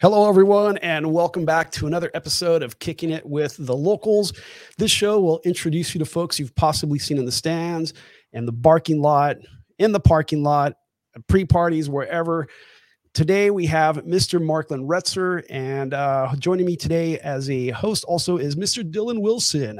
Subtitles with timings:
[0.00, 4.32] Hello, everyone, and welcome back to another episode of Kicking It with the Locals.
[4.78, 7.92] This show will introduce you to folks you've possibly seen in the stands
[8.32, 9.36] and the barking lot,
[9.78, 10.72] in the parking lot,
[11.28, 12.48] pre parties, wherever.
[13.12, 14.40] Today we have Mr.
[14.42, 18.82] Marklyn Retzer, and uh, joining me today as a host also is Mr.
[18.82, 19.78] Dylan Wilson.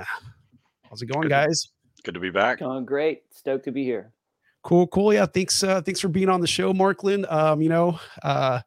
[0.82, 1.30] How's it going, Good.
[1.30, 1.71] guys?
[2.05, 2.59] Good to be back.
[2.59, 3.23] Going great.
[3.30, 4.12] Stoked to be here.
[4.64, 5.14] Cool, cool.
[5.14, 5.62] Yeah, thanks.
[5.62, 7.25] Uh, thanks for being on the show, Marklyn.
[7.32, 8.61] Um, you know, uh,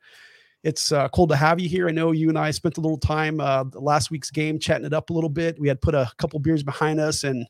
[0.63, 1.87] it's uh, cool to have you here.
[1.87, 4.93] I know you and I spent a little time uh, last week's game chatting it
[4.93, 5.59] up a little bit.
[5.59, 7.45] We had put a couple beers behind us, and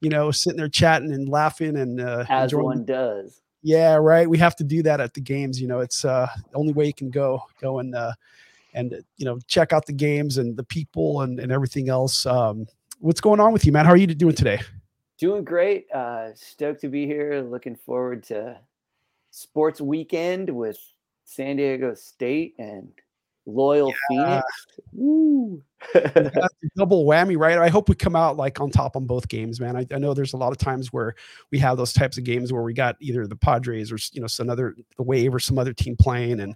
[0.00, 3.40] you know, sitting there chatting and laughing and uh, As enjoying- one does.
[3.62, 4.30] Yeah, right.
[4.30, 5.60] We have to do that at the games.
[5.60, 8.12] You know, it's uh, the only way you can go, go and uh,
[8.72, 12.24] and you know, check out the games and the people and and everything else.
[12.24, 12.66] Um,
[13.00, 13.84] what's going on with you, man?
[13.84, 14.60] How are you doing today?
[15.18, 15.90] Doing great.
[15.92, 17.42] Uh, stoked to be here.
[17.42, 18.58] Looking forward to
[19.32, 20.78] sports weekend with
[21.28, 22.88] San Diego State and
[23.44, 24.46] loyal Phoenix.
[24.92, 25.62] Woo.
[26.76, 27.58] Double whammy, right?
[27.58, 29.76] I hope we come out like on top on both games, man.
[29.76, 31.14] I, I know there's a lot of times where
[31.52, 34.26] we have those types of games where we got either the Padres or you know
[34.26, 36.54] some other the Wave or some other team playing, and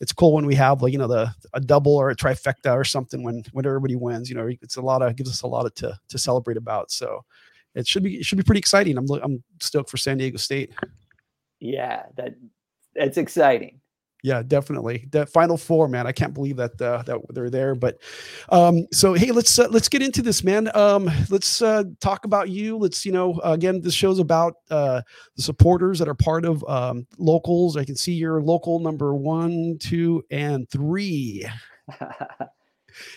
[0.00, 2.82] it's cool when we have like you know the a double or a trifecta or
[2.82, 4.30] something when when everybody wins.
[4.30, 6.90] You know, it's a lot of gives us a lot of to to celebrate about.
[6.90, 7.26] So
[7.74, 8.96] it should be it should be pretty exciting.
[8.96, 10.72] I'm I'm stoked for San Diego State.
[11.60, 12.36] yeah, that
[12.94, 13.80] that's exciting.
[14.24, 15.06] Yeah, definitely.
[15.10, 16.06] That final four, man.
[16.06, 17.74] I can't believe that uh, that they're there.
[17.74, 17.98] But
[18.48, 20.74] um, so hey, let's uh, let's get into this, man.
[20.74, 22.78] Um, let's uh, talk about you.
[22.78, 25.02] Let's you know again, this show's about uh,
[25.36, 27.76] the supporters that are part of um, locals.
[27.76, 31.44] I can see your local number one, two, and three.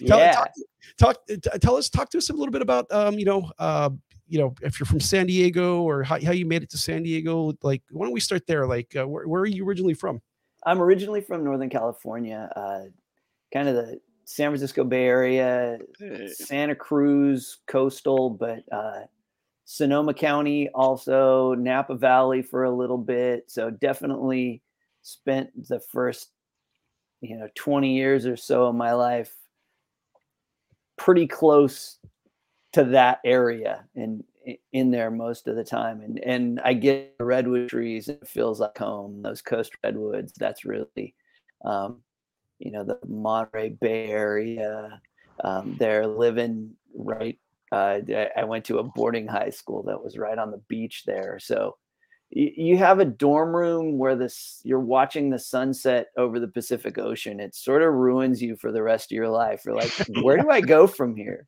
[0.06, 0.32] Tell, yeah.
[0.34, 0.50] talk,
[0.98, 1.18] talk
[1.62, 3.92] tell us talk to us a little bit about um, you know uh,
[4.28, 7.04] you know if you're from San Diego or how, how you made it to San
[7.04, 7.54] Diego.
[7.62, 8.68] Like, why don't we start there?
[8.68, 10.20] Like, uh, where, where are you originally from?
[10.68, 12.82] I'm originally from Northern California, uh,
[13.54, 15.80] kind of the San Francisco Bay Area,
[16.28, 19.06] Santa Cruz coastal, but uh,
[19.64, 23.50] Sonoma County, also Napa Valley for a little bit.
[23.50, 24.62] So definitely
[25.04, 26.32] spent the first,
[27.22, 29.34] you know, 20 years or so of my life
[30.98, 31.98] pretty close
[32.74, 34.22] to that area and
[34.72, 36.02] in there most of the time.
[36.02, 38.08] And and I get the redwood trees.
[38.10, 39.22] It feels like home.
[39.22, 40.34] Those coast redwoods.
[40.38, 41.16] That's really,
[41.66, 42.02] um,
[42.60, 45.02] you know, the Monterey Bay Area.
[45.44, 47.40] Um, they're living right.
[47.72, 51.04] Uh, I- I went to a boarding high school that was right on the beach
[51.06, 51.38] there.
[51.40, 51.78] So
[52.36, 56.98] y- you have a dorm room where this you're watching the sunset over the Pacific
[56.98, 57.40] Ocean.
[57.40, 59.64] It sort of ruins you for the rest of your life.
[59.66, 59.92] You're like,
[60.24, 61.46] where do I go from here?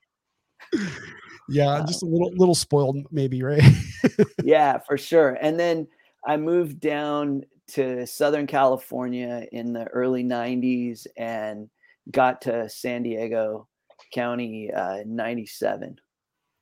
[1.50, 3.62] Yeah, Uh, just a little little spoiled, maybe, right?
[4.44, 5.38] yeah, for sure.
[5.42, 5.88] And then
[6.26, 11.70] I moved down to Southern California in the early 90s and
[12.12, 13.68] got to San Diego
[14.12, 16.00] County uh, in 97.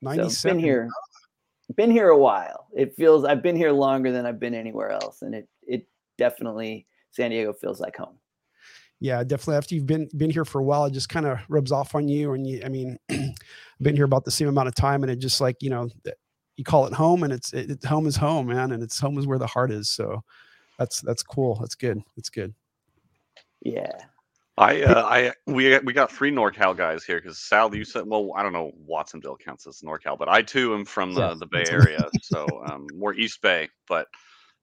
[0.03, 0.90] So been here
[1.75, 2.68] been here a while.
[2.75, 5.88] It feels I've been here longer than I've been anywhere else and it it
[6.18, 8.18] definitely San Diego feels like home.
[9.00, 9.56] Yeah, definitely.
[9.58, 12.08] After you've been been here for a while, it just kind of rubs off on
[12.08, 12.34] you.
[12.34, 13.35] And you, I mean, I've
[13.81, 15.90] been here about the same amount of time, and it just like you know,
[16.56, 19.18] you call it home, and it's it, it- home is home, man, and it's home
[19.19, 19.90] is where the heart is.
[19.90, 20.24] So
[20.80, 21.56] that's that's cool.
[21.59, 22.02] That's good.
[22.16, 22.53] That's good.
[23.62, 23.91] Yeah.
[24.59, 28.31] I uh, I we we got three NorCal guys here because Sal, you said well
[28.36, 31.46] I don't know Watsonville counts as NorCal, but I too am from the Yeah, the
[31.46, 34.07] Bay Area, so um, more East Bay, but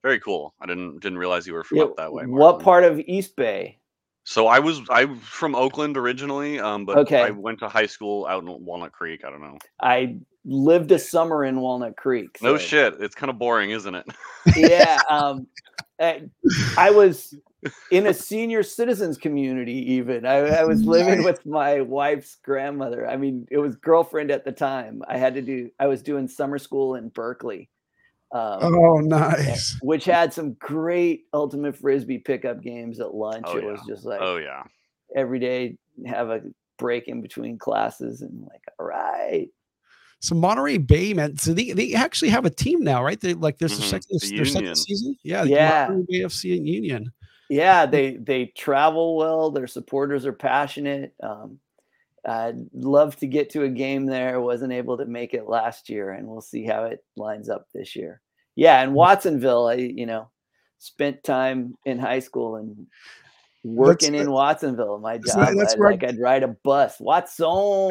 [0.03, 0.53] very cool.
[0.61, 2.25] I didn't didn't realize you were from Yeah, up that way.
[2.27, 3.78] What part of East Bay?
[4.25, 7.21] So I was I'm from Oakland originally, um, but Okay.
[7.21, 9.23] I went to high school out in Walnut Creek.
[9.25, 9.59] I don't know.
[9.81, 12.39] I lived a summer in Walnut Creek.
[12.43, 14.07] No shit, it's kind of boring, isn't it?
[14.57, 15.47] yeah um
[16.01, 16.23] I,
[16.77, 17.35] I was
[17.91, 23.17] in a senior citizens community even I, I was living with my wife's grandmother i
[23.17, 26.59] mean it was girlfriend at the time i had to do i was doing summer
[26.59, 27.71] school in berkeley
[28.34, 29.78] um, Oh, nice.
[29.83, 34.21] which had some great ultimate frisbee pickup games at lunch Oh, it was just like
[34.21, 34.62] oh yeah.
[35.17, 36.43] every day have a
[36.79, 39.49] break in between classes and like all right
[40.20, 41.37] So Monterey Bay, man.
[41.38, 43.20] So they, they actually have a team now, right?
[43.20, 45.17] They like there's Mhm, the second the their second season.
[45.23, 45.87] Yeah, Yeah.
[45.91, 47.12] Monterey Bay FC and Union.
[47.50, 51.58] yeah they they travel well their supporters are passionate um
[52.26, 56.11] i'd love to get to a game there wasn't able to make it last year
[56.11, 58.23] and we'll see how it lines up this year
[58.56, 60.29] yeah and watsonville i you know
[60.79, 62.87] spent time in high school and
[63.65, 64.99] working in Watsonville.
[64.99, 67.01] My job, that's I'd, where like I'd ride a bus.
[67.01, 67.91] Watson.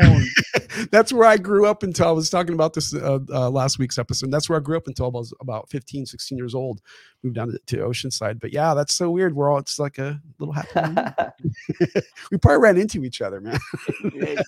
[0.91, 3.97] that's where I grew up until I was talking about this uh, uh, last week's
[3.97, 4.31] episode.
[4.31, 6.81] That's where I grew up until I was about 15, 16 years old.
[7.23, 8.39] Moved down to, to Oceanside.
[8.39, 9.35] But yeah, that's so weird.
[9.35, 11.33] We're all, it's like a little happy.
[12.31, 13.57] we probably ran into each other, man.
[14.03, 14.45] it,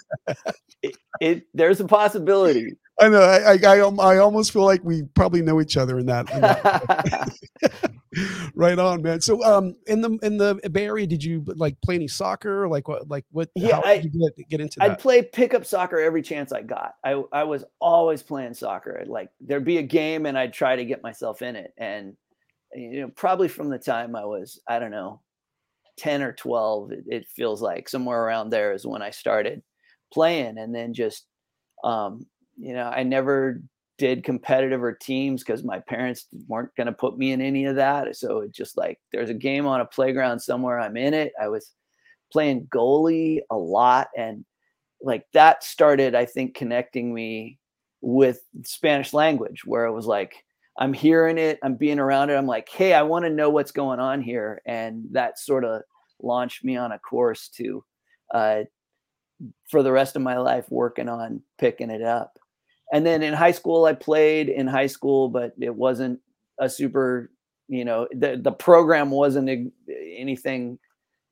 [0.84, 2.76] it, it- there's a possibility.
[3.02, 3.22] I know.
[3.22, 3.78] I, I, I,
[4.14, 6.30] I almost feel like we probably know each other in that.
[6.32, 7.30] in that
[8.56, 9.20] right on, man.
[9.22, 12.68] So, um, in the in the Bay Area, did you like play any soccer?
[12.70, 13.10] Like what?
[13.10, 13.50] Like what?
[13.56, 15.00] Yeah, I- did you get, get into I'd that?
[15.00, 16.94] play pickup soccer every chance I got.
[17.04, 19.04] I I was always playing soccer.
[19.06, 21.74] Like there'd be a game and I'd try to get myself in it.
[21.78, 22.16] And
[22.74, 25.22] you know, probably from the time I was, I don't know,
[25.98, 29.64] 10 or 12, it, it feels like somewhere around there is when I started
[30.14, 30.58] playing.
[30.58, 31.26] And then just
[31.84, 32.26] um,
[32.58, 33.62] you know, I never
[33.98, 37.76] did competitive or teams because my parents weren't going to put me in any of
[37.78, 38.16] that.
[38.18, 41.32] So it just like there's a game on a playground somewhere, I'm in it.
[41.42, 41.72] I was
[42.32, 44.44] playing goalie a lot and
[45.02, 47.58] like that started i think connecting me
[48.02, 50.44] with spanish language where it was like
[50.78, 53.72] i'm hearing it i'm being around it i'm like hey i want to know what's
[53.72, 55.82] going on here and that sort of
[56.22, 57.84] launched me on a course to
[58.34, 58.62] uh,
[59.70, 62.38] for the rest of my life working on picking it up
[62.94, 66.20] and then in high school i played in high school but it wasn't
[66.60, 67.32] a super
[67.68, 69.72] you know the, the program wasn't
[70.16, 70.78] anything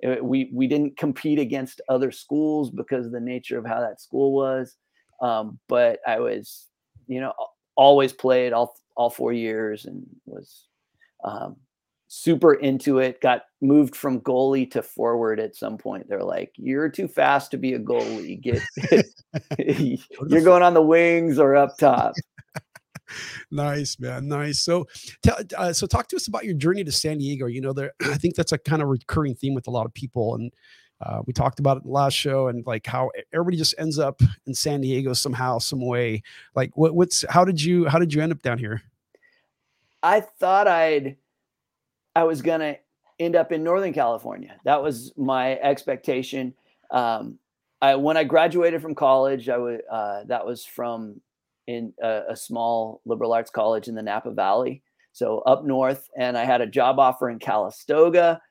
[0.06, 4.02] uh, we we didn't compete against other schools because of the nature of how that
[4.02, 4.76] school was.
[5.22, 6.68] Um, but i was
[7.08, 7.34] you know
[7.76, 10.68] always played all all four years and was
[11.24, 11.56] um,
[12.16, 16.88] super into it got moved from goalie to forward at some point they're like you're
[16.88, 18.62] too fast to be a goalie get
[20.28, 22.14] you're going on the wings or up top
[23.52, 24.28] Nice, man.
[24.28, 24.60] Nice.
[24.60, 24.88] So,
[25.22, 27.46] tell, uh, so talk to us about your journey to San Diego.
[27.46, 27.92] You know, there.
[28.02, 30.52] I think that's a kind of recurring theme with a lot of people, and
[31.00, 34.00] uh, we talked about it in the last show, and like how everybody just ends
[34.00, 36.24] up in San Diego somehow, some way.
[36.56, 38.82] Like, what, what's how did you how did you end up down here?
[40.02, 41.18] I thought I'd
[42.16, 42.78] I was gonna
[43.20, 44.56] end up in Northern California.
[44.66, 46.54] That was my expectation.
[46.92, 47.40] Um,
[47.82, 51.22] I when I graduated from college, I would uh, that was from
[51.68, 56.38] in a, a small liberal arts college in the Napa Valley, so up north, and
[56.38, 58.42] I had a job offer in Calistoga.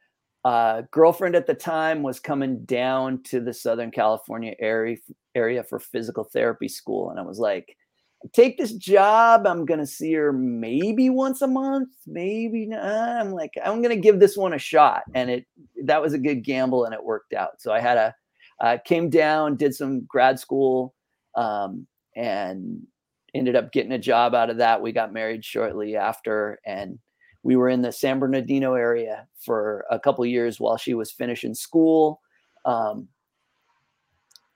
[0.45, 4.97] Uh, girlfriend at the time was coming down to the Southern California area
[5.35, 7.77] area for physical therapy school, and I was like,
[8.33, 9.47] take this job.
[9.47, 13.21] I'm gonna see her maybe once a month, maybe not.
[13.21, 15.47] I'm like, I'm gonna give this one a shot, and it
[15.85, 17.61] that was a good gamble, and it worked out.
[17.61, 18.15] So I had a
[18.61, 20.95] uh, came down, did some grad school,
[21.37, 22.83] um, and
[23.35, 24.81] ended up getting a job out of that.
[24.81, 26.99] We got married shortly after, and
[27.43, 31.55] we were in the San Bernardino area for a couple years while she was finishing
[31.55, 32.21] school.
[32.65, 33.09] Um,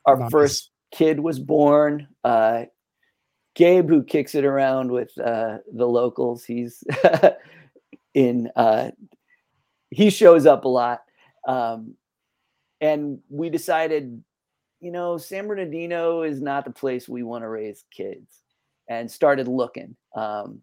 [0.04, 0.30] our Nice.
[0.30, 2.06] first kid was born.
[2.22, 2.66] Uh,
[3.56, 6.84] Gabe, who kicks it around with uh, the locals, he's
[8.14, 8.50] in.
[8.54, 8.90] Uh,
[9.90, 11.00] he shows up a lot,
[11.48, 11.94] um,
[12.80, 14.22] and we decided,
[14.80, 18.42] you know, San Bernardino is not the place we want to raise kids,
[18.90, 19.96] and started looking.
[20.14, 20.60] Um,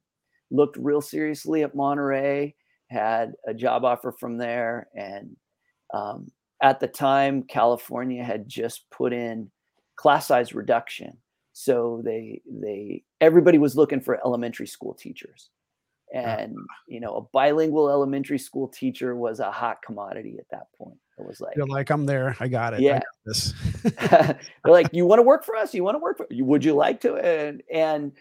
[0.51, 2.53] looked real seriously at Monterey.
[2.91, 5.35] Had a job offer from there, and
[5.95, 6.31] um,
[6.61, 9.49] at the time, California had just put in
[9.95, 11.17] class size reduction
[11.53, 15.49] so they they everybody was looking for elementary school teachers.
[16.13, 16.17] Uh.
[16.19, 16.57] And
[16.87, 20.97] you know a bilingual elementary school teacher was a hot commodity at that point.
[21.17, 22.35] It was like You're like, I'm there.
[22.39, 22.81] I got it.
[22.81, 22.99] Yeah.
[22.99, 23.53] got this.
[23.83, 25.73] they're like you want to work for us?
[25.73, 27.15] You want to work for you would you like to?
[27.15, 28.11] And and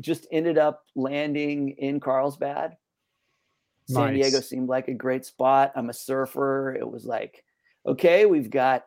[0.00, 2.76] just ended up landing in carlsbad.
[3.86, 5.72] San diego seemed like a great spot.
[5.74, 6.74] I'm a surfer.
[6.74, 7.44] It was like
[7.86, 8.86] okay we've got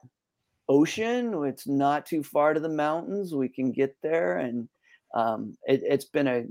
[0.75, 4.67] ocean it's not too far to the mountains we can get there and
[5.13, 6.45] um, it, it's been a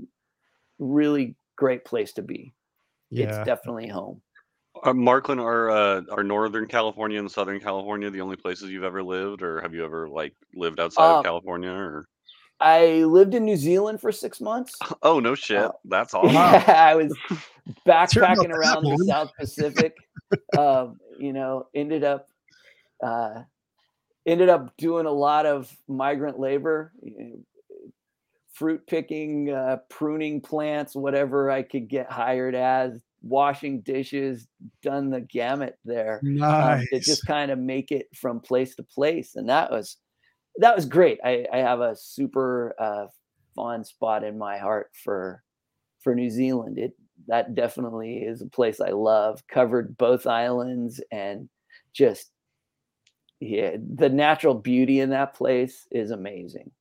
[0.77, 2.53] really great place to be
[3.09, 3.25] yeah.
[3.27, 4.21] it's definitely home
[4.83, 9.03] Uh, Marklyn, are uh, are Northern California and Southern California the only places you've ever
[9.03, 11.69] lived, or have you ever like lived outside Uh, of California?
[11.71, 12.05] Or
[12.61, 14.73] i lived in new zealand for six months
[15.09, 16.35] oh no shit, Uh, that's awesome.
[16.35, 16.63] Wow.
[16.67, 18.97] I was about backpacking that, around the.
[19.11, 19.93] South Pacific.
[20.57, 22.29] um, you know, ended up
[23.03, 23.43] uh,
[24.25, 26.93] ended up doing a lot of migrant labor,
[28.53, 34.47] fruit picking, uh, pruning plants, whatever I could get hired as, washing dishes,
[34.81, 36.89] done the gamut there um, Nice.
[36.89, 39.97] to just kind of make it from place to place, and that was
[40.57, 41.19] that was great.
[41.23, 43.07] I, I have a super uh,
[43.55, 45.43] fond spot in my heart for
[45.99, 46.77] for New Zealand.
[46.77, 46.93] It
[47.27, 49.43] that definitely is a place I love.
[49.47, 51.49] Covered both islands and
[51.93, 52.31] just
[53.41, 56.71] yeah, the natural beauty in that place is amazing.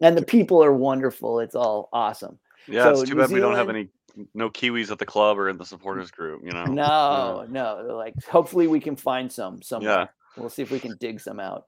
[0.00, 1.40] And the people are wonderful.
[1.40, 2.38] It's all awesome.
[2.68, 3.88] Yeah, So it's too New bad we don't have any
[4.34, 6.42] no Kiwis at the club or in the supporters group.
[6.44, 6.64] You know.
[6.64, 7.96] No, no.
[7.96, 9.90] Like hopefully we can find some somewhere.
[9.92, 10.06] Yeah.
[10.36, 11.66] We'll see if we can dig some out.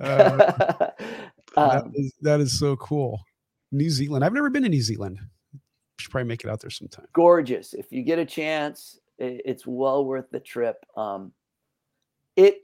[0.00, 0.88] Uh,
[1.56, 3.20] um, is, that is so cool.
[3.70, 4.24] New Zealand.
[4.24, 5.18] I've never been to New Zealand.
[5.98, 7.06] Should probably make it out there sometime.
[7.12, 7.74] gorgeous.
[7.74, 10.84] If you get a chance, i- it's well worth the trip.
[10.96, 11.32] Um,
[12.36, 12.62] it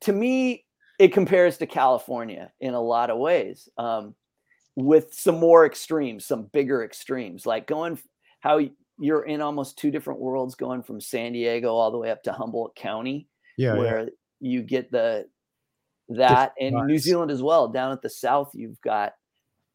[0.00, 0.64] to me,
[0.98, 4.14] it compares to California in a lot of ways, um,
[4.76, 7.98] with some more extremes, some bigger extremes, like going
[8.40, 8.60] how
[8.98, 12.32] you're in almost two different worlds, going from San Diego all the way up to
[12.32, 13.78] Humboldt County, Yeah, yeah.
[13.78, 14.08] where
[14.40, 15.26] you get the
[16.10, 16.98] that and New.
[16.98, 17.68] Zealand as well.
[17.68, 19.14] Down at the south, you've got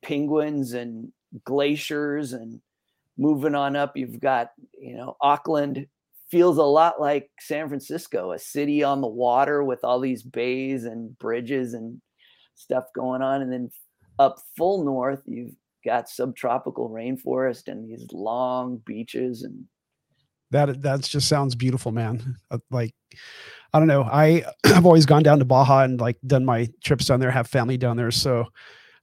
[0.04, 1.12] penguins and
[1.44, 2.62] glaciers, and
[3.18, 5.88] moving on up, you've got you know Auckland
[6.32, 10.84] feels a lot like San Francisco, a city on the water with all these bays
[10.86, 12.02] and bridges and
[12.56, 13.70] stuff going on, and then
[14.20, 15.56] up full north, you've
[15.86, 19.66] got subtropical rainforest and these long beaches and
[20.52, 22.36] That that just sounds beautiful, man.
[22.52, 22.94] Uh, Like,
[23.74, 24.04] I don't know.
[24.04, 27.48] I I've always gone down to Baja and like done my trips down there, have
[27.48, 28.12] family down there.
[28.12, 28.46] So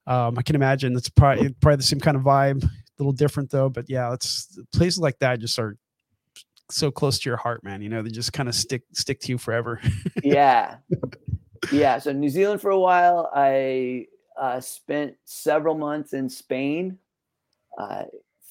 [0.07, 2.69] um, I can imagine it's probably probably the same kind of vibe, a
[2.99, 3.69] little different though.
[3.69, 5.77] But yeah, it's places like that just are
[6.71, 7.83] so close to your heart, man.
[7.83, 9.81] You know, they just kind of stick stick to you forever.
[10.23, 10.77] yeah
[11.73, 14.07] yeah so new zealand for a while i
[14.39, 16.99] uh, spent several months in spain
[17.79, 18.05] uh,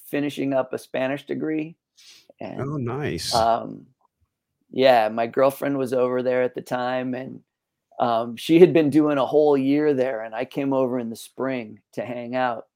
[0.06, 1.76] finishing up a spanish degree
[2.40, 3.34] and oh, nice.
[3.34, 3.86] um,
[4.70, 7.40] yeah my girlfriend was over there at the time and
[7.98, 11.16] um, she had been doing a whole year there and i came over in the
[11.16, 12.66] spring to hang out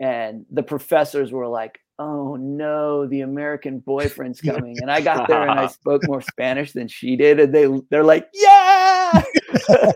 [0.00, 5.42] and the professors were like oh no the american boyfriend's coming and i got there
[5.48, 9.22] and i spoke more spanish than she did and they they're like yeah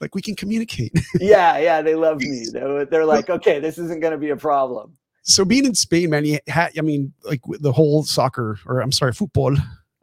[0.00, 0.92] like we can communicate.
[1.20, 4.30] yeah yeah they love me they were, they're like okay this isn't going to be
[4.30, 4.96] a problem
[5.28, 8.90] so being in Spain, man, you had, I mean, like the whole soccer or I'm
[8.90, 9.54] sorry, football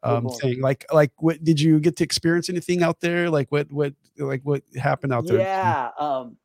[0.04, 0.62] um, thing.
[0.62, 3.32] Like, like what did you get to experience anything out there?
[3.32, 5.40] Like what, what, like what happened out there?
[5.40, 6.38] yeah um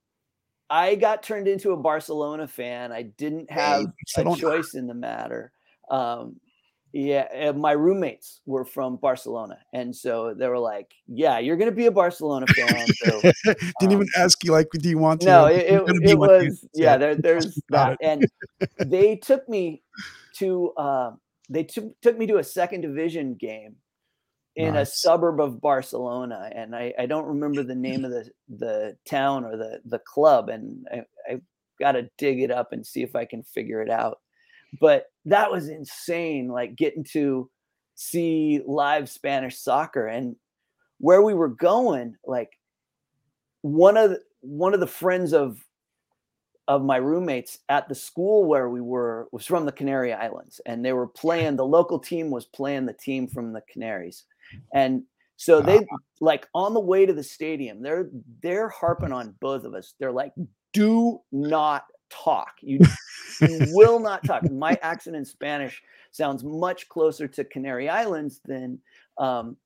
[0.71, 2.93] i got turned into a barcelona fan.
[2.93, 5.53] I didn't have a choice in the matter.
[5.91, 6.37] Um
[6.93, 11.87] yeah my roommates were from barcelona and so they were like yeah you're gonna be
[11.87, 13.21] a barcelona fan so
[13.79, 15.27] Didn't even um, ask you like, do you want to?
[15.27, 18.27] no it, it, it was yeah there, there's that and
[18.79, 19.83] they took me
[20.39, 21.13] to uh,
[21.49, 23.77] they took took me to a second division game
[24.63, 28.97] in a suburb of Barcelona, and I, I don't remember the name of the the
[29.07, 31.41] town or the the club, and I, I
[31.79, 34.21] got to dig it up and see if I can figure it out.
[34.81, 37.51] But that was insane, like getting to
[37.95, 40.37] see live Spanish soccer and
[40.99, 42.17] where we were going.
[42.25, 42.51] Like
[43.63, 45.65] one of the, one of the friends of
[46.69, 50.85] of my roommates at the school where we were was from the Canary Islands, and
[50.85, 51.57] they were playing.
[51.57, 54.25] The local team was playing the team from the Canaries,
[54.73, 55.03] and
[55.41, 55.87] so they
[56.21, 57.81] like on the way to the stadium.
[57.83, 58.11] They're
[58.43, 59.95] they're harping on both of us.
[59.99, 60.35] They're like,
[60.75, 62.57] "Do not talk.
[62.61, 62.81] You,
[63.41, 68.81] you will not talk." My accent in Spanish sounds much closer to Canary Islands than
[69.17, 69.57] um,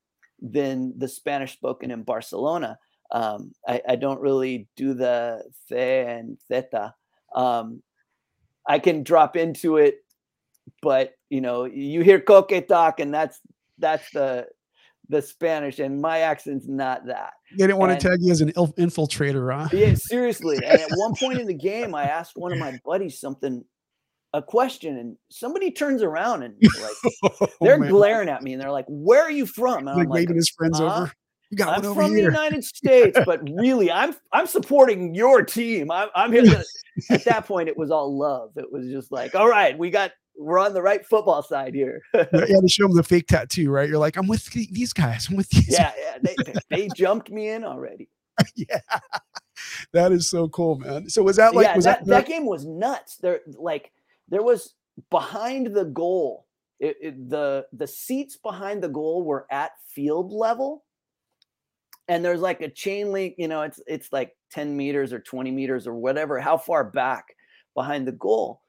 [0.40, 2.78] than the Spanish spoken in Barcelona.
[3.10, 6.94] Um, I, I don't really do the the and theta.
[7.34, 7.82] Um,
[8.68, 10.04] I can drop into it,
[10.82, 13.40] but you know, you hear coque talk, and that's
[13.78, 14.46] that's the
[15.08, 17.32] the Spanish, and my accent's not that.
[17.58, 19.68] They didn't want and- to tag you as an il- infiltrator, huh?
[19.72, 20.56] Yeah, seriously.
[20.56, 23.64] And at one point in the game, I asked one of my buddies something,
[24.32, 27.90] a question, and somebody turns around and like Oh, they're man.
[27.90, 30.36] glaring at me, and they're like, "Where are you from?" And like I'm like, waving
[30.36, 31.12] his friends "Uh, over.
[31.54, 32.22] Got I'm from the.
[32.22, 35.88] United States, but really, I'm I'm supporting your team.
[35.90, 36.42] I'm I'm here.
[36.46, 36.64] To,
[37.10, 38.50] at that point, it was all love.
[38.56, 42.02] It was just like, all right, we got we're on the right football side here.
[42.14, 43.88] you had to show them the fake tattoo, right?
[43.88, 45.28] You're like, I'm with these guys.
[45.28, 45.70] I'm with these.
[45.70, 46.18] yeah, yeah.
[46.22, 48.08] They, they they jumped me in already.
[48.56, 48.80] yeah.
[49.92, 51.08] That is so cool, man.
[51.08, 53.16] So was that like yeah, was that, that, that game was nuts.
[53.16, 53.92] There, like,
[54.28, 54.74] there was
[55.10, 56.46] behind the goal.
[56.80, 60.84] It, it- the the seats behind the goal were at field level,
[62.08, 63.36] and there's like a chain link.
[63.38, 66.40] You know, it's it's like ten meters or twenty meters or whatever.
[66.40, 67.36] How far back
[67.74, 68.60] behind the goal?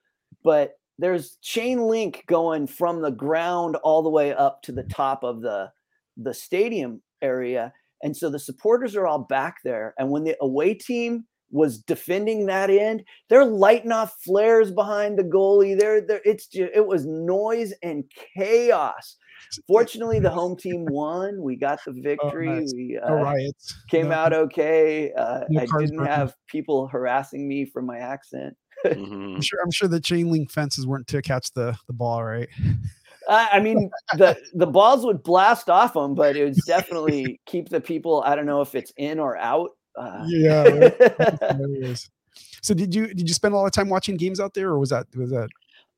[0.43, 5.23] But there's chain link going from the ground all the way up to the top
[5.23, 5.71] of the
[6.17, 7.73] the stadium area,
[8.03, 9.93] and so the supporters are all back there.
[9.97, 15.23] And when the away team was defending that end, they're lighting off flares behind the
[15.23, 15.77] goalie.
[15.77, 16.21] There, there.
[16.25, 18.03] It's just it was noise and
[18.37, 19.17] chaos.
[19.67, 21.41] fortunately, the home team won.
[21.41, 22.47] We got the Oh, victory.
[22.49, 22.73] nice.
[22.73, 23.75] We uh, riots.
[23.91, 25.11] came No- out okay.
[25.13, 26.11] Uh, No I didn't burning.
[26.11, 28.55] have people harassing me for my accent.
[28.93, 29.35] Mhm.
[29.35, 29.59] I'm sure.
[29.63, 32.47] I'm sure the chain link fences weren't to catch the the ball, right?
[33.27, 37.69] I, I mean, the the balls would blast off them, but it was definitely keep
[37.69, 38.21] the people.
[38.25, 39.71] I don't know if it's in or out.
[39.95, 40.89] Uh, Yeah.
[42.61, 44.79] So did you did you spend a lot of time watching games out there, or
[44.79, 45.49] was that was that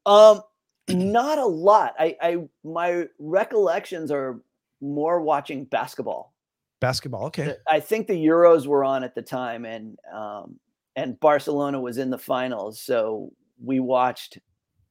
[0.05, 0.41] Um,
[0.89, 1.95] not a lot.
[1.97, 4.39] I, I my recollections are
[4.81, 6.33] more watching basketball.
[6.79, 7.25] basketball?
[7.27, 7.55] Okay.
[7.67, 10.59] I think the Euros were on at the time, and um,
[10.97, 13.31] and Barcelona was in the finals, so
[13.63, 14.39] we watched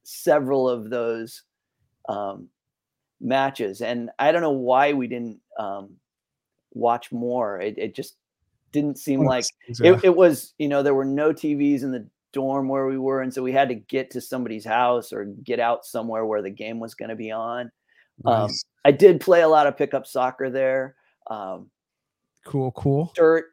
[0.03, 1.43] several of those
[2.07, 2.47] um,
[3.19, 3.81] matches.
[3.81, 5.97] And I don't know why we didn't um,
[6.73, 7.59] watch more.
[7.59, 8.15] It, it just
[8.71, 10.53] didn't seem like it, it was.
[10.57, 13.51] You know, there were no TVs in the dorm where we were, and so we
[13.51, 17.09] had to get to somebody's house or get out somewhere where the game was going
[17.09, 17.69] to be on.
[18.25, 18.43] yeah.
[18.43, 18.51] um,
[18.85, 20.95] I did play a lot of pickup soccer there.
[21.29, 21.69] Um,
[22.45, 23.11] cool, cool.
[23.13, 23.47] dirt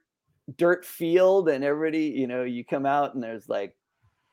[0.57, 3.75] dirt field and everybody you know you come out and there's like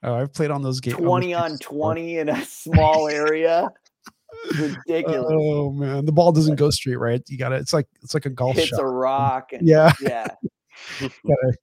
[0.03, 0.97] Oh, I've played on those games.
[0.97, 3.69] 20 on 20 in a small area
[4.57, 7.21] ridiculous Oh man, the ball doesn't go straight, right?
[7.27, 8.79] You got to It's like it's like a golf hits shot.
[8.81, 9.91] a rock and Yeah.
[10.01, 10.27] yeah
[10.99, 11.53] gotta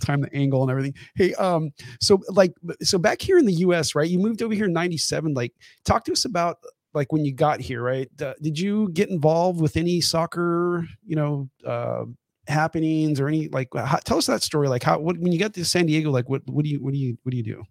[0.00, 0.94] time the angle and everything.
[1.16, 4.08] Hey, um, so like, so back here in the U.S., right?
[4.08, 5.34] You moved over here in '97.
[5.34, 5.52] Like,
[5.84, 6.58] talk to us about
[6.94, 8.08] like when you got here, right?
[8.22, 12.04] Uh, did you get involved with any soccer, you know, uh,
[12.50, 13.68] happenings or any like?
[13.74, 14.68] How, tell us that story.
[14.68, 16.92] Like, how what, when you got to San Diego, like, what what do you what
[16.92, 17.64] do you what do you do?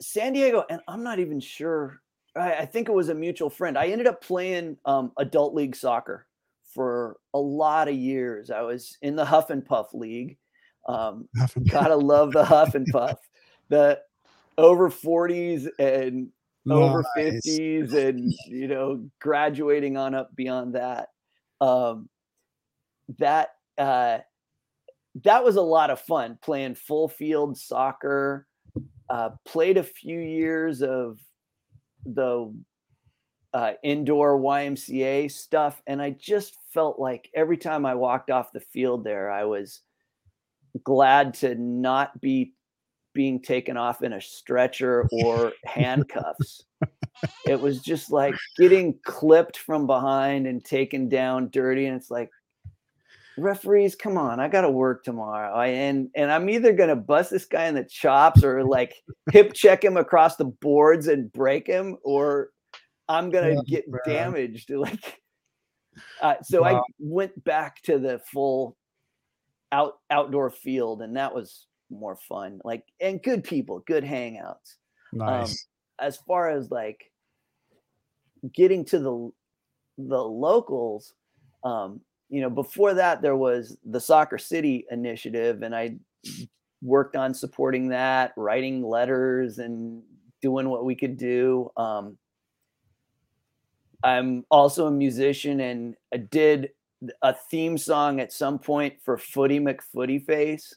[0.00, 2.00] san diego and i'm not even sure
[2.36, 5.76] I, I think it was a mutual friend i ended up playing um, adult league
[5.76, 6.26] soccer
[6.74, 10.36] for a lot of years i was in the huff and puff league
[10.88, 11.28] um,
[11.70, 13.18] gotta love the huff and puff
[13.68, 13.98] the
[14.58, 16.28] over 40s and
[16.68, 17.46] over Nice.
[17.46, 21.08] 50s and you know graduating on up beyond that
[21.60, 22.08] um
[23.18, 24.18] that uh
[25.24, 28.46] that was a lot of fun playing full field soccer
[29.08, 31.18] uh played a few years of
[32.04, 32.52] the
[33.54, 38.60] uh indoor YMCA stuff and I just felt like every time I walked off the
[38.60, 39.80] field there I was
[40.84, 42.54] glad to not be
[43.16, 46.64] being taken off in a stretcher or handcuffs.
[47.46, 51.86] it was just like getting clipped from behind and taken down dirty.
[51.86, 52.30] And it's like,
[53.36, 55.52] referees, come on, I gotta work tomorrow.
[55.54, 58.94] I and and I'm either gonna bust this guy in the chops or like
[59.32, 62.50] hip check him across the boards and break him, or
[63.08, 64.00] I'm gonna Yeah, get man.
[64.06, 64.70] damaged.
[64.76, 65.20] Like
[66.20, 68.76] uh, so I went back to the full
[69.72, 74.76] out outdoor field and that was more fun like and good people good hangouts
[75.12, 75.66] Nice.
[75.98, 77.10] as far as like
[78.52, 79.30] getting to the
[79.98, 81.14] the locals
[81.64, 85.96] um you know before that there was the soccer city initiative and i
[86.82, 90.02] worked on supporting that writing letters and
[90.42, 91.70] doing what we could do.
[91.76, 92.18] Um
[94.04, 96.70] i'm also a musician and i did
[97.22, 100.74] a theme song at some point for footy mcfooty face.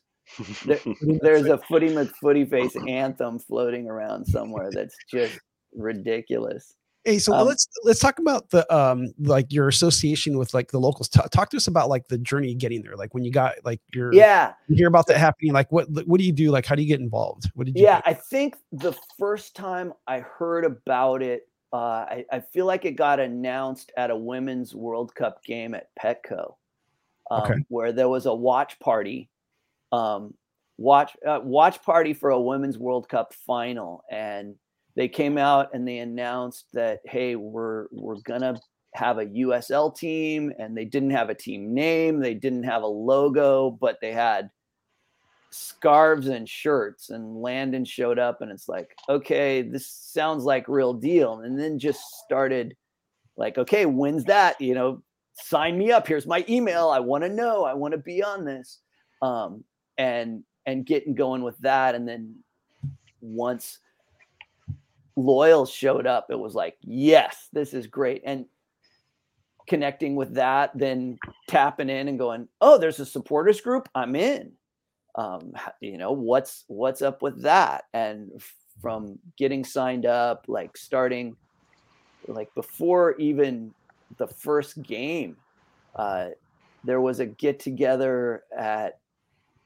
[0.66, 0.80] There-
[1.22, 5.38] there's a footy mcfooty face anthem floating around somewhere that's just
[5.76, 10.72] ridiculous Hey, so Um, let's let's talk about the um like your association with like
[10.72, 11.08] the locals.
[11.10, 12.96] Ta talk to us about like the journey getting there.
[12.98, 15.54] Like when you got like your yeah you hear about that happening.
[15.54, 16.52] Like what what do you do?
[16.52, 17.50] Like how do you get involved?
[17.56, 17.86] What did you?
[17.86, 18.02] yeah do?
[18.06, 21.78] i think the first time i heard about it uh,
[22.10, 26.56] I, I feel like it got announced at a women's world cup game at petco
[27.30, 27.60] um, Okay.
[27.68, 29.30] where there was a watch party
[29.92, 30.34] um,
[30.78, 34.56] watch uh, watch party for a women's world cup final and
[34.95, 38.60] they came out and they announced that hey we're we're gonna
[38.95, 42.88] have a usl team and they didn't have a team name they didn't have a
[42.88, 44.49] logo but they had
[45.52, 50.93] scarves and shirts and landon showed up and it's like okay this sounds like real
[50.93, 52.75] deal and then just started
[53.39, 54.60] like okay when's that?
[54.62, 55.02] You know
[55.34, 56.06] sign me up.
[56.06, 56.89] Here's my email.
[56.89, 57.63] I want to know.
[57.63, 58.80] I want to be on this.
[59.21, 59.63] Um
[59.97, 62.36] and and getting going with that and then
[63.21, 63.80] once
[65.25, 68.21] loyal showed up it was like yes this is great.
[68.25, 68.45] And
[69.67, 74.51] connecting with that then tapping in and going oh there's a supporters group i'm in.
[75.15, 77.86] Um you know what's what's up with that?
[77.93, 78.41] And
[78.82, 81.36] from getting signed up like starting
[82.27, 83.73] like before even
[84.17, 85.36] the first game
[85.95, 86.29] uh
[86.84, 88.99] there was a get together at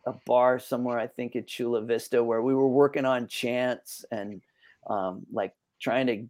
[0.06, 4.42] a bar somewhere i think at chula vista where we were working on chants and
[4.88, 6.26] um like trying to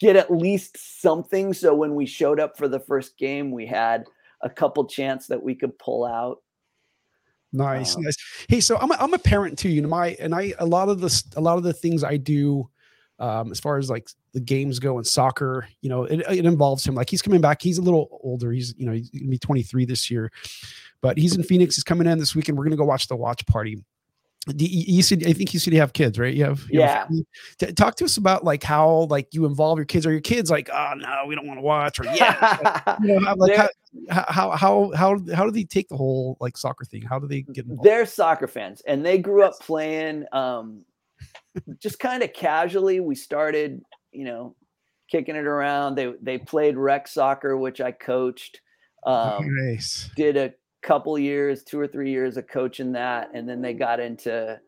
[0.00, 1.54] get at least something.
[1.54, 4.04] So when we showed up for the first game, we had
[4.40, 6.38] a couple chants that we could pull out.
[7.52, 8.16] Nice, Uh, nice.
[8.48, 9.68] Hey, so I'm a, I'm a parent too.
[9.68, 12.16] You know, my and I a lot of the a lot of the things I
[12.16, 12.68] do,
[13.18, 16.84] um, as far as like the games go in soccer, you know, it, it involves
[16.84, 16.94] him.
[16.94, 17.60] Like he's coming back.
[17.60, 18.52] He's a little older.
[18.52, 20.32] He's you know he's gonna be 23 this year,
[21.02, 21.76] but he's in Phoenix.
[21.76, 22.56] He's coming in this weekend.
[22.56, 23.84] We're gonna go watch the watch party.
[24.56, 26.34] You, said I think you said you have kids, right?
[26.34, 27.06] You have you Yeah.
[27.58, 30.04] T- Talk to us about like how like you involve your kids.
[30.04, 33.20] Are your kids like, oh no, we don't want to watch, or yeah, you know,
[33.24, 33.68] how, like how,
[34.28, 37.02] how how how how do they take the whole like soccer thing?
[37.02, 37.84] How do they get involved?
[37.84, 40.84] they're soccer fans and they grew up playing um,
[41.78, 42.98] just kind of casually.
[42.98, 44.56] We started, you know,
[45.08, 45.94] kicking it around.
[45.94, 48.60] They they played rec soccer, which I coached.
[49.04, 50.10] Um, nice.
[50.16, 50.52] did a
[50.82, 54.60] couple years, two or three years of coaching that, and then they got into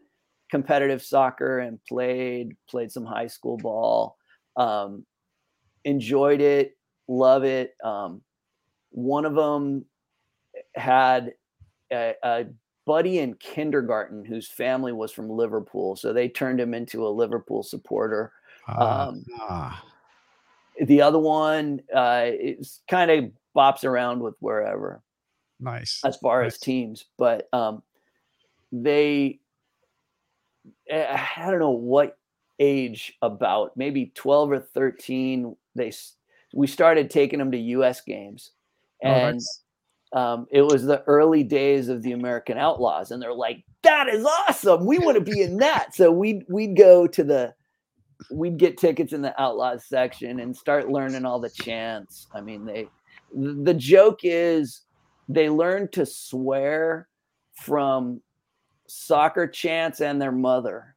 [0.51, 4.17] competitive soccer and played played some high school ball.
[4.57, 5.05] Um,
[5.85, 6.77] enjoyed it,
[7.09, 7.75] love it.
[7.83, 8.23] Um,
[8.91, 9.85] one of them
[10.75, 11.33] had
[11.93, 12.47] a, a
[12.87, 17.63] buddy in kindergarten whose family was from Liverpool, so they turned him into a Liverpool
[17.63, 18.33] supporter.
[18.69, 19.85] Ah, Um, ah,
[20.87, 25.04] The other one uh, is kind of bops around with wherever
[25.65, 26.01] nice.
[26.05, 26.55] as far Nice.
[26.55, 27.83] as teams, but um,
[28.73, 29.41] they,
[30.93, 32.19] I don't know what
[32.59, 35.93] age about, maybe 12 or 13, they,
[36.55, 38.53] we started taking them to US games
[39.03, 39.61] Oh, and nice.
[40.13, 44.25] um, it was the early days of the American Outlaws, and they're like, "That is
[44.25, 44.87] awesome!
[44.87, 47.55] We want to be in that." So we'd we'd go to the,
[48.31, 52.29] we'd get tickets in the Outlaws section and start learning all the chants.
[52.33, 52.89] I mean, they,
[53.35, 54.83] the joke is,
[55.29, 57.09] they learned to swear
[57.55, 58.21] from
[58.87, 60.95] soccer chants and their mother.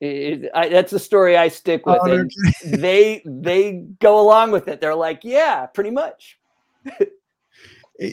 [0.00, 1.98] It- it- I, that's the story I stick with.
[2.02, 2.24] Oh,
[2.64, 4.80] they they go along with it.
[4.80, 6.38] They're like, yeah, pretty much.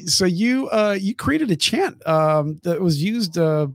[0.08, 3.68] So you uh you created a chant um that was used uh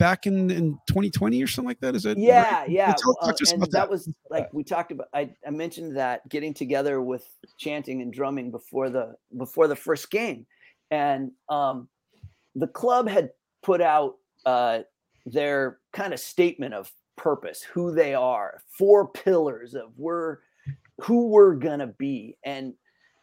[0.00, 2.70] back in in 2020 or something like that is it Yeah, right?
[2.70, 2.94] yeah.
[3.20, 5.08] Uh, and about that was like we talked about.
[5.12, 10.10] I, I mentioned that getting together with chanting and drumming before the before the first
[10.10, 10.46] game,
[10.90, 11.86] and um,
[12.54, 13.30] the club had
[13.62, 14.80] put out uh,
[15.26, 20.38] their kind of statement of purpose, who they are, four pillars of we're
[21.02, 22.72] who we're gonna be, and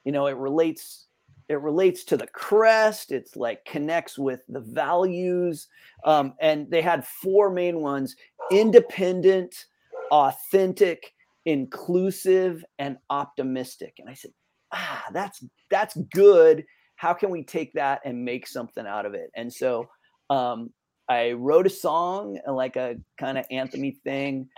[0.06, 1.07] you know it relates
[1.50, 5.68] it relates to the crest it's like connects with the values
[6.06, 8.16] um, and they had four main ones
[8.52, 9.66] independent
[10.12, 11.14] authentic
[11.46, 14.32] inclusive and optimistic and i said
[14.74, 16.66] ah that's that's good.
[16.96, 19.30] How can we take that and make something out of it?
[19.36, 19.88] And so
[20.30, 20.72] um,
[21.10, 24.50] i wrote a song uh, like a kind of anthemy thing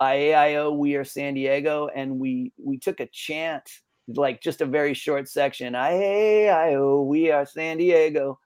[0.00, 3.68] IAIO, we are San Diego, and we we took a chant,
[4.08, 5.74] like just a very short section.
[5.74, 8.38] IAIO, we are San Diego.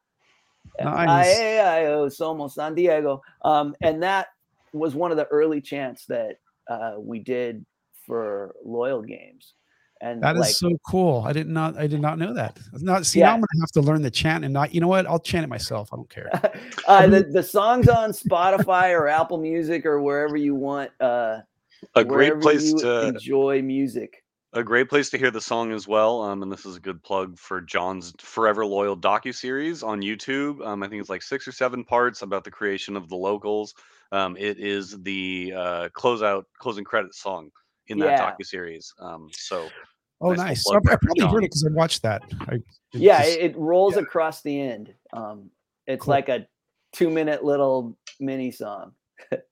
[0.81, 1.39] Nice.
[1.39, 3.23] IAIO, somos San Diego.
[3.45, 4.29] Um, and that
[4.73, 7.65] was one of the early chants that uh, we did
[8.07, 9.55] for loyal games.
[10.01, 11.23] And That is like, so cool.
[11.25, 12.59] I did not I did not know that.
[12.81, 13.27] Not see Yeah.
[13.27, 15.07] now I'm gonna have to learn the chant and not you know what?
[15.07, 15.91] I'll chant it myself.
[15.93, 16.29] I don't care.
[16.89, 21.39] uh, the, the songs on Spotify or Apple Music or wherever you want, uh,
[21.95, 24.22] A great place you to enjoy music.
[24.55, 26.23] A great place to hear the song as well.
[26.23, 30.65] Um, and this is a good plug for John's Forever Loyal docu series on YouTube.
[30.67, 33.75] Um, I think it's like six or seven parts about the creation of the locals.
[34.13, 37.51] Um, it is the uh, closeout closing credit song
[37.89, 38.31] in that Yeah.
[38.33, 38.93] docu series.
[38.99, 39.69] Um, so
[40.21, 40.63] Oh Nice nice.
[40.65, 42.23] plug I, I there for probably heard it because I watched that.
[42.49, 42.63] I, it
[42.93, 44.03] yeah just- it, it rolls yeah.
[44.03, 45.51] across the end um
[45.89, 46.13] it's Cool.
[46.13, 46.47] like a
[46.93, 48.93] two minute little mini song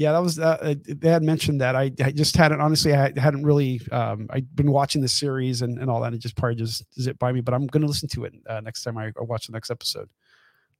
[0.00, 1.76] yeah, that was uh, uh, they had mentioned that.
[1.76, 5.78] I, I just hadn't honestly I hadn't really um I'd been watching the series and,
[5.78, 8.08] and all that and it just probably just zipped by me, but I'm gonna listen
[8.08, 10.08] to it uh, next time I, I watch the next episode.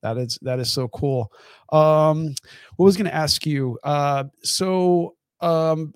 [0.00, 1.30] That is that is so cool.
[1.70, 2.34] Um
[2.76, 3.78] what was gonna ask you?
[3.84, 5.92] Uh so um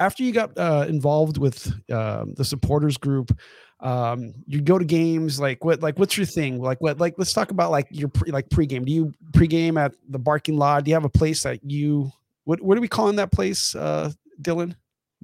[0.00, 3.38] after you got uh, involved with um, the supporters group
[3.78, 7.32] um you go to games like what like what's your thing like what like let's
[7.32, 10.90] talk about like your pre, like pregame do you pregame at the barking lot do
[10.90, 12.12] you have a place that you
[12.44, 14.74] what what are we calling that place uh dylan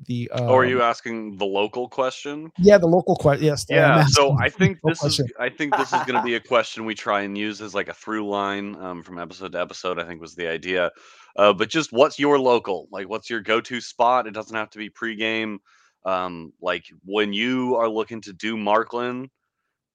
[0.07, 2.53] the uh or are you asking the local question?
[2.59, 5.33] yeah the local question yes I'm Yeah, so I think local this is.
[5.41, 7.89] I think this is going to be a question we try and use as like
[7.89, 9.99] a through line um, from episode to episode.
[9.99, 10.93] I think was the idea.
[11.37, 12.87] Uh, but just what's your local?
[12.93, 14.29] Like, what's your go-to spot?
[14.29, 15.59] It doesn't have to be pregame.
[16.05, 19.29] Um, like when you are looking to do Marklyn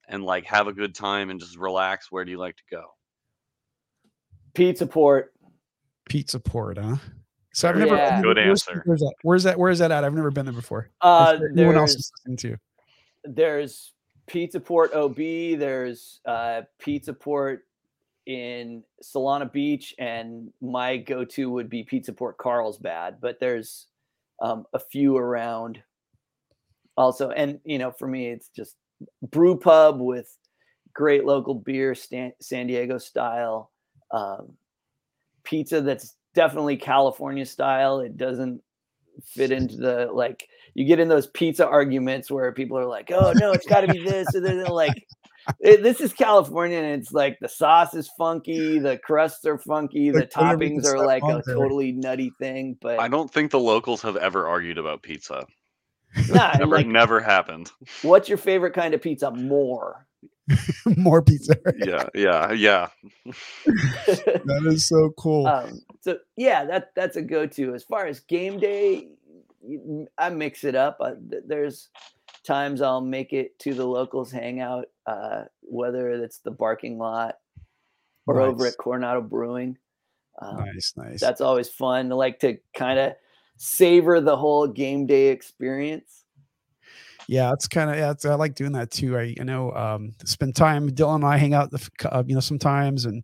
[0.09, 2.11] and like have a good time and just relax.
[2.11, 2.83] Where do you like to go?
[4.53, 5.33] pizza port
[6.05, 6.97] pizza port huh
[7.53, 7.95] So I've never.
[7.95, 8.21] Yeah.
[8.21, 8.83] Good where's, answer.
[8.85, 9.13] Where's that?
[9.21, 9.59] Where's that?
[9.59, 10.03] Where's that at?
[10.03, 10.89] I've never been there before.
[11.01, 12.57] Uh, If anyone else there's is listening to.
[13.25, 13.93] there's
[14.27, 15.15] Pizza Port OB,
[15.59, 17.65] there's uh, Pizza Port
[18.25, 23.17] in Solana Beach, and my go-to would be Pizza Port Carlsbad.
[23.21, 23.87] But there's
[24.41, 25.81] um, a few around
[26.97, 28.75] also, and you know, for me, it's just
[29.31, 30.37] brew pub with
[30.93, 33.71] great local beer, Stan- San Diego style,
[34.11, 34.53] um,
[35.43, 37.99] pizza that's definitely California style.
[37.99, 38.61] It doesn't
[39.25, 43.31] fit into the like you get in those pizza arguments where people are like, "Oh
[43.35, 45.05] no, it's got to be this," and then they're like,
[45.59, 50.09] it, "This is California," and it's like the sauce is funky, the crusts are funky,
[50.09, 51.55] the Like, put everything toppings are like on a there.
[51.55, 52.77] totally nutty thing.
[52.81, 55.45] But I don't think the locals have ever argued about pizza.
[56.29, 57.71] nah, Never, like, never happened.
[58.01, 59.29] what's your favorite kind of pizza?
[59.31, 60.07] More.
[60.97, 61.55] More pizza.
[61.77, 62.89] Yeah, yeah, yeah.
[63.65, 65.47] that is so cool.
[65.47, 67.73] um, so yeah, that that's a go-to.
[67.73, 69.07] As far as game day,
[70.17, 70.97] I mix it up.
[70.99, 71.89] Uh, th- there's
[72.45, 77.35] times I'll make it to the locals hangout, uh, whether it's the parking lot
[78.27, 79.77] or over at Coronado Brewing.
[80.41, 81.19] Um, nice, nice.
[81.19, 82.11] That's always fun.
[82.11, 83.13] I like to kind of
[83.57, 86.22] savor the whole game day experience.
[87.27, 88.11] Yeah, it's kind of yeah.
[88.11, 89.17] It's, I like doing that too.
[89.17, 90.89] I you know um, spend time.
[90.89, 93.23] Dylan and I hang out, the uh, you know, sometimes, and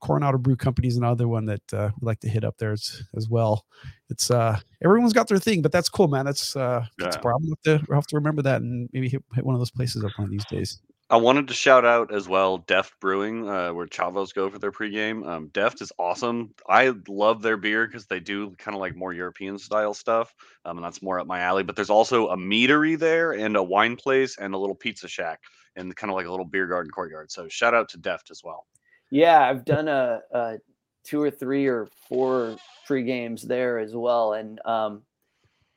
[0.00, 3.02] Coronado Brew Company is another one that uh, we like to hit up there as,
[3.16, 3.64] as well.
[4.10, 6.24] It's uh everyone's got their thing, but that's cool, man.
[6.24, 7.44] That's uh that's a problem.
[7.44, 9.70] We'll have to, we'll have to remember that and maybe hit, hit one of those
[9.70, 10.80] places up one of these days.
[11.12, 14.72] I wanted to shout out as well Deft Brewing, uh, where Chavos go for their
[14.72, 15.28] pregame.
[15.28, 16.54] Um, Deft is awesome.
[16.66, 20.32] I love their beer because they do kind of like more European style stuff,
[20.64, 21.64] um, and that's more up my alley.
[21.64, 25.40] But there's also a meadery there, and a wine place, and a little pizza shack,
[25.76, 27.30] and kind of like a little beer garden courtyard.
[27.30, 28.64] So shout out to Deft as well.
[29.10, 30.56] Yeah, I've done a, a
[31.04, 35.02] two or three or four pre games there as well, and um,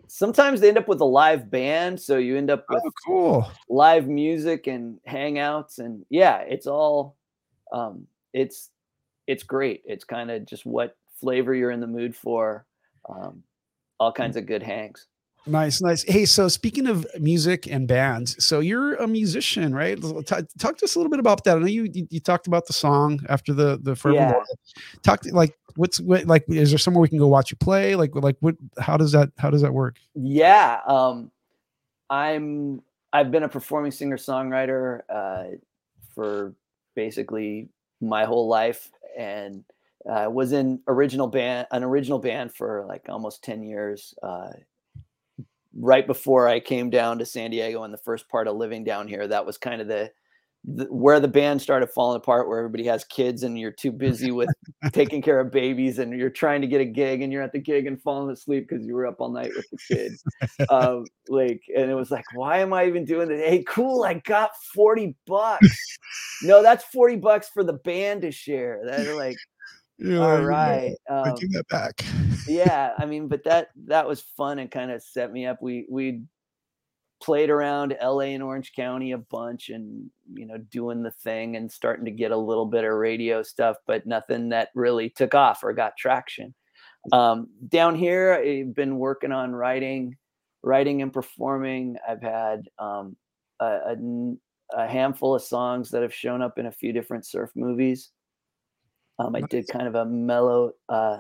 [0.08, 3.52] sometimes they end up with a live band, so you end up with Oh, cool.
[3.70, 7.16] live music and hangouts, and yeah, it's all
[7.72, 8.70] um, it's
[9.28, 9.82] it's great.
[9.86, 12.66] It's kind of just what flavor you're in the mood for.
[13.10, 13.44] Um,
[14.00, 15.08] all kinds of good hangs.
[15.48, 16.04] Nice, nice.
[16.04, 20.00] Hey, so speaking of music and bands, so you're a musician, right?
[20.26, 21.58] Talk to us a little bit about that.
[21.58, 24.44] I know you you, you talked about the song after the the Forevermore.
[25.04, 27.96] Talk to, like what's what like is there somewhere we can go watch you play?
[27.96, 28.56] Like like what?
[28.80, 29.98] How does that how does that work?
[30.16, 31.32] Yeah, um,
[32.10, 32.82] I'm.
[33.14, 35.58] I've been a performing singer songwriter uh,
[36.14, 36.54] for
[36.96, 37.70] basically
[38.02, 39.64] my whole life, and
[40.10, 44.16] uh, was in original band, an original band for like almost ten years.
[44.24, 44.50] Uh,
[45.76, 49.08] right before I came down to San Diego, and the first part of living down
[49.08, 50.12] here, that was kind of the,
[50.64, 54.32] the where the band started falling apart, where everybody has kids, and you're too busy
[54.32, 54.50] with
[54.94, 57.60] taking care of babies and you're trying to get a gig and you're at the
[57.60, 60.24] gig and falling asleep because you were up all night with the kids.
[60.70, 63.42] um, like, and it was like, why am I even doing this?
[63.42, 65.98] Hey, cool, I got 40 bucks.
[66.44, 68.82] no, that's 40 bucks for the band to share.
[68.86, 69.38] That's like,
[69.98, 70.96] Yeah, all right.
[71.24, 72.04] I Um, give that back.
[72.46, 75.62] yeah, I mean, but that that was fun and kind of set me up.
[75.62, 76.24] We we
[77.22, 81.72] played around LA and Orange County a bunch and you know doing the thing and
[81.72, 85.64] starting to get a little bit of radio stuff, but nothing that really took off
[85.64, 86.54] or got traction.
[87.14, 90.18] Um, down here, I've been working on writing,
[90.64, 91.98] writing and performing.
[92.08, 93.18] I've had um,
[93.60, 93.96] a, a
[94.74, 98.12] a handful of songs that have shown up in a few different surf movies.
[99.18, 101.20] Um, I did kind of a mellow uh,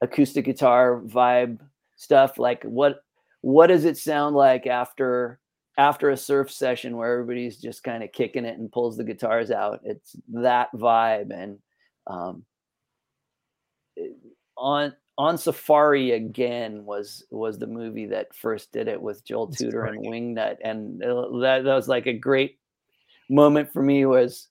[0.00, 1.58] acoustic guitar vibe
[1.96, 2.38] stuff.
[2.38, 3.02] Like what
[3.40, 5.40] what does it sound like after
[5.78, 9.50] after a surf session where everybody's just kind of kicking it and pulls the guitars
[9.50, 9.80] out?
[9.84, 11.32] It's that vibe.
[11.32, 11.58] And
[12.06, 12.44] um,
[14.56, 19.58] on on Safari again was was the movie that first did it with Joel That's
[19.58, 20.04] Tudor and.
[20.06, 22.58] Wingnut, and uh, that, that was like a great
[23.28, 24.06] moment for me.
[24.06, 24.48] Was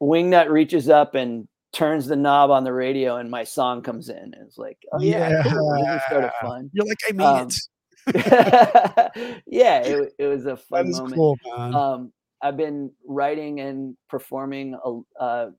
[0.00, 4.16] Wingnut reaches up and turns the knob on the radio, and my song comes in.
[4.16, 5.72] And it's like, oh yeah, cool.
[5.84, 6.48] This is sort of Yeah.
[6.48, 6.70] fun.
[6.72, 7.58] You're like I made Um, it.
[9.46, 11.14] yeah, it, it was a fun moment.
[11.14, 11.38] cool.
[11.54, 14.74] Um, I've been writing and performing.
[14.84, 15.50] a- Uh,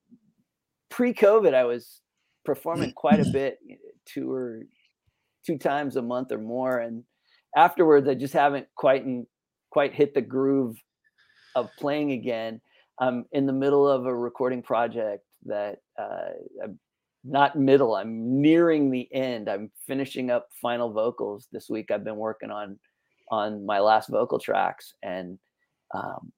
[0.90, 2.02] pre-COVID, I was
[2.46, 3.58] performing quite a bit,
[4.06, 4.62] two or
[5.46, 7.04] two times a month or more, and
[7.56, 9.26] afterwards, I just haven't quite and
[9.72, 10.78] quite hit the groove
[11.56, 12.62] of playing again.
[13.00, 16.30] I'm in the middle of a recording project that uh,
[16.64, 16.80] I'm
[17.24, 17.96] not middle.
[17.96, 19.50] I'm nearing the end.
[19.50, 21.90] I'm finishing up final vocals this week.
[21.92, 22.78] I've been working on
[23.32, 25.40] on my last vocal tracks and
[25.94, 26.32] um,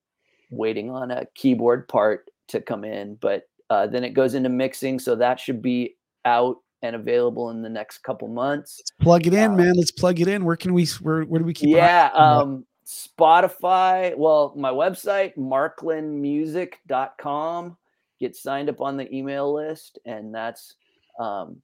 [0.52, 3.16] waiting on a keyboard part to come in.
[3.16, 7.62] But uh, then it goes into mixing, so that should be out and available in
[7.64, 8.78] the next couple months.
[8.80, 9.74] Let's plug it in, Uh, man.
[9.76, 10.46] Let's plug it in.
[10.46, 10.86] Where can we?
[11.02, 11.70] Where where do we keep?
[11.70, 14.16] yeah, um, Spotify.
[14.16, 17.78] Well, my website, marklynmusic.com.
[18.20, 20.76] Get signed up on the email list, and that's
[21.20, 21.62] um,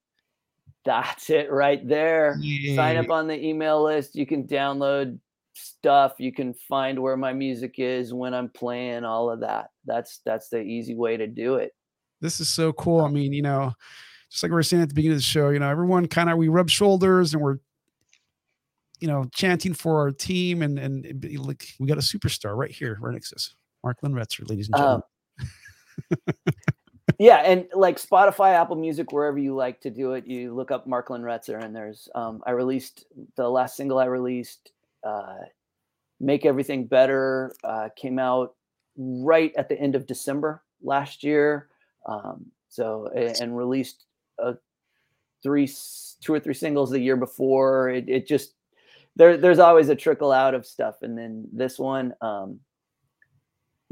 [0.84, 2.40] that's it right there.
[2.76, 4.16] Sign up on the email list.
[4.16, 5.20] You can download
[5.54, 6.14] stuff.
[6.18, 9.70] You can find where my music is, when I'm playing, all of that.
[9.86, 11.74] That's that's the easy way to do it.
[12.20, 13.02] This is so cool.
[13.02, 13.74] I mean, you know,
[14.30, 16.30] just like we were saying at the beginning of the show, you know, everyone kind
[16.30, 17.58] of we rub shoulders and we're,
[19.00, 22.98] you know, chanting for our team, and and like we got a superstar right here,
[23.02, 24.96] right next to us, Marklyn Retzer, ladies and gentlemen.
[24.98, 25.04] Um,
[27.20, 30.88] yeah, and like Spotify, Apple Music, wherever you like to do it, you look up
[30.88, 34.72] Marklyn Retzer, and there's um, I released the last single I released,
[35.04, 35.36] uh,
[36.20, 38.56] "Make Everything Better," uh, came out
[38.98, 41.70] right at the end of December last year.
[42.08, 44.06] Um, so and released
[44.42, 44.54] uh,
[45.44, 45.70] three,
[46.22, 47.90] two or three singles the year before.
[47.90, 48.54] It, it just
[49.16, 52.60] there, there's always a trickle out of stuff, and then this one, um,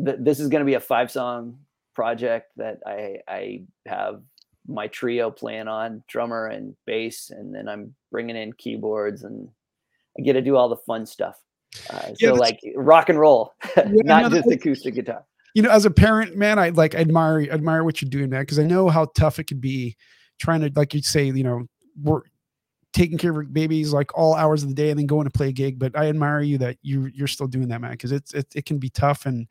[0.04, 1.60] th- this is going to be a five song
[2.00, 4.22] project that I I have
[4.66, 9.50] my trio playing on drummer and bass, and then I'm bringing in keyboards and
[10.18, 11.36] I get to do all the fun stuff.
[11.90, 15.26] Uh, Yeah, so like rock and roll, no, not just acoustic guitar.
[15.56, 18.60] you know, as a parent, man, I like admire admire what you're doing, man, because
[18.60, 19.98] I know how tough it could be
[20.40, 21.66] trying to, like you say, you know,
[22.02, 22.22] we're
[22.94, 25.50] taking care of babies like all hours of the day and then going to play
[25.50, 25.78] a gig.
[25.78, 28.66] But I admire you that you you're still doing that, man, because it's it, it
[28.66, 29.48] can be tough and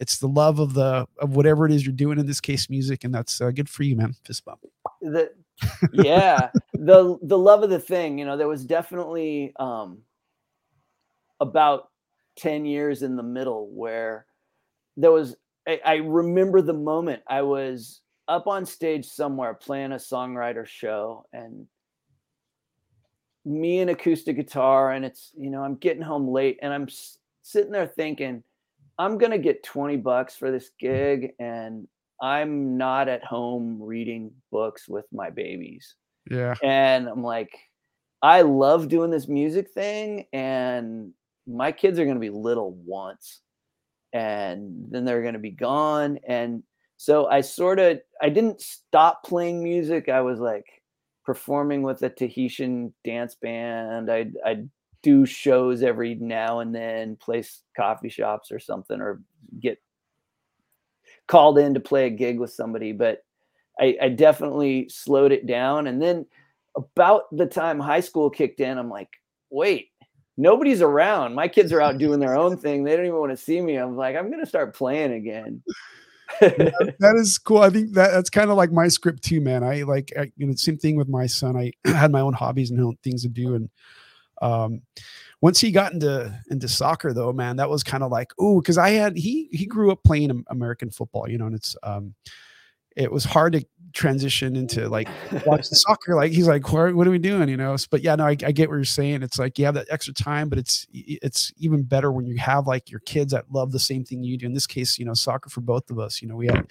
[0.00, 3.04] it's the love of the of whatever it is you're doing in this case, music,
[3.04, 4.14] and that's uh, good for you, man.
[4.24, 4.60] Fist bump.
[5.00, 5.30] the
[5.92, 9.98] yeah the the love of the thing you know there was definitely um
[11.40, 11.88] about
[12.36, 14.26] 10 years in the middle where
[14.96, 15.36] there was
[15.66, 21.26] I, I remember the moment i was up on stage somewhere playing a songwriter show
[21.32, 21.66] and
[23.44, 26.88] me and acoustic guitar and it's you know i'm getting home late and i'm
[27.42, 28.42] sitting there thinking
[29.00, 31.88] i'm gonna get 20 bucks for this gig and
[32.22, 35.94] i'm not at home reading books with my babies.
[36.30, 36.54] Yeah.
[36.62, 37.50] and i'm like
[38.22, 41.12] i love doing this music thing and
[41.46, 43.40] my kids are going to be little once
[44.12, 46.18] and then they're going to be gone.
[46.26, 46.62] And
[46.96, 50.08] so i sort of i didn't stop playing music.
[50.08, 50.66] I was like
[51.24, 54.10] performing with a tahitian dance band.
[54.10, 54.68] I'd, I'd
[55.02, 59.22] do shows every now and then place coffee shops or something or
[59.60, 59.78] get
[61.26, 63.24] called in to play a gig with somebody but
[63.80, 66.26] I, I definitely slowed it down and then
[66.76, 69.08] about the time high school kicked in i'm like
[69.50, 69.88] wait
[70.36, 73.36] nobody's around my kids are out doing their own thing they don't even want to
[73.36, 75.62] see me i'm like i'm gonna start playing again
[76.40, 77.58] that is cool.
[77.58, 79.62] I think that that's kind of like my script too, man.
[79.64, 81.56] I like, I, you know, same thing with my son.
[81.56, 83.68] I had my own hobbies and things to do, and
[84.40, 84.82] um,
[85.40, 88.78] once he got into into soccer, though, man, that was kind of like, oh, because
[88.78, 92.14] I had he he grew up playing American football, you know, and it's um,
[92.96, 95.08] it was hard to transition into like
[95.46, 96.14] watching soccer.
[96.14, 97.76] Like he's like, what, what are we doing, you know?
[97.90, 99.22] But yeah, no, I, I get what you're saying.
[99.22, 102.66] It's like you have that extra time, but it's it's even better when you have
[102.66, 104.46] like your kids that love the same thing you do.
[104.46, 106.20] In this case, you know, soccer for both of us.
[106.20, 106.66] You know, we have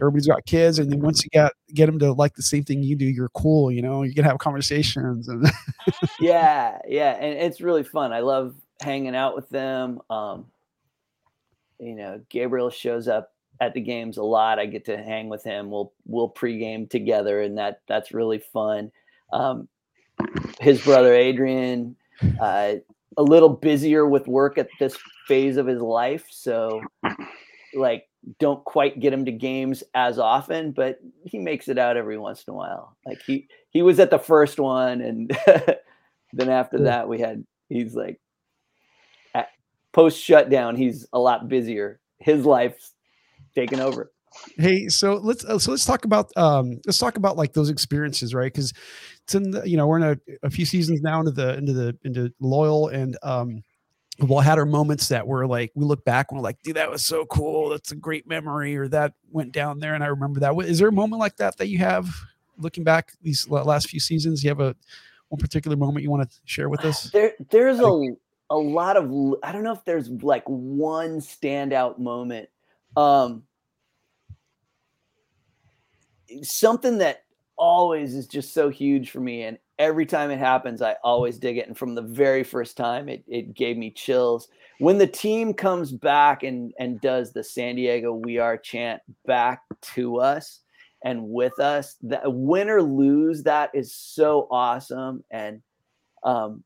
[0.00, 2.82] everybody's got kids, and then once you got get them to like the same thing
[2.82, 3.70] you do, you're cool.
[3.70, 5.50] You know, you can have conversations and
[6.20, 10.46] yeah yeah and it's really fun i love hanging out with them um
[11.78, 15.42] you know gabriel shows up at the games a lot i get to hang with
[15.42, 18.90] him we'll we'll pregame together and that that's really fun
[19.32, 19.68] um
[20.60, 21.96] his brother adrian
[22.40, 22.74] uh
[23.16, 26.80] a little busier with work at this phase of his life so
[27.74, 28.07] like
[28.38, 32.44] don't quite get him to games as often but he makes it out every once
[32.46, 32.96] in a while.
[33.06, 35.36] Like he he was at the first one and
[36.32, 38.20] then after that we had he's like
[39.34, 39.48] at
[39.92, 42.00] post shutdown he's a lot busier.
[42.18, 42.94] His life's
[43.54, 44.10] taken over.
[44.56, 48.34] Hey, so let's uh, so let's talk about um let's talk about like those experiences,
[48.34, 48.52] right?
[48.52, 48.72] Because
[49.24, 51.72] it's in the, you know we're in a, a few seasons now into the into
[51.72, 53.62] the into loyal and um
[54.18, 56.76] we've all had our moments that were like we look back and we're like, dude,
[56.76, 57.70] that was so cool.
[57.70, 60.54] That's a great memory, or that went down there and I remember that.
[60.64, 62.08] Is there a moment like that that you have
[62.56, 64.42] looking back these last few seasons?
[64.42, 64.74] You have a
[65.28, 67.10] one particular moment you want to share with us?
[67.10, 68.02] there there's a
[68.50, 69.04] a lot of
[69.42, 72.48] I don't know if there's like one standout moment
[72.96, 73.42] um
[76.42, 77.24] something that
[77.56, 81.56] always is just so huge for me and every time it happens i always dig
[81.58, 84.48] it and from the very first time it, it gave me chills
[84.80, 89.62] when the team comes back and and does the san diego we are chant back
[89.80, 90.60] to us
[91.02, 91.96] and with us.
[92.02, 95.24] That win or lose, that is so awesome.
[95.30, 95.62] And
[96.24, 96.64] um,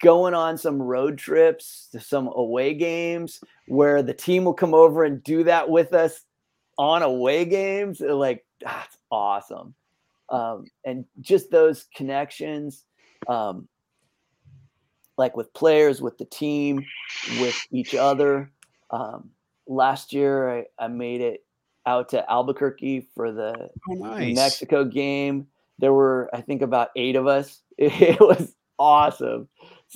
[0.00, 5.04] going on some road trips to some away games where the team will come over
[5.04, 6.22] and do that with us
[6.76, 9.74] on away games, like that's awesome.
[10.30, 12.84] Um, and just those connections,
[13.28, 13.68] um,
[15.16, 16.84] like with players, with the team,
[17.40, 18.50] with each other.
[18.90, 19.30] Um,
[19.66, 21.44] last year, I, I made it
[21.86, 24.34] out to Albuquerque for the Oh, nice.
[24.36, 25.46] Mexico game.
[25.78, 27.62] There were, I think, about eight of us.
[27.78, 29.48] It was awesome.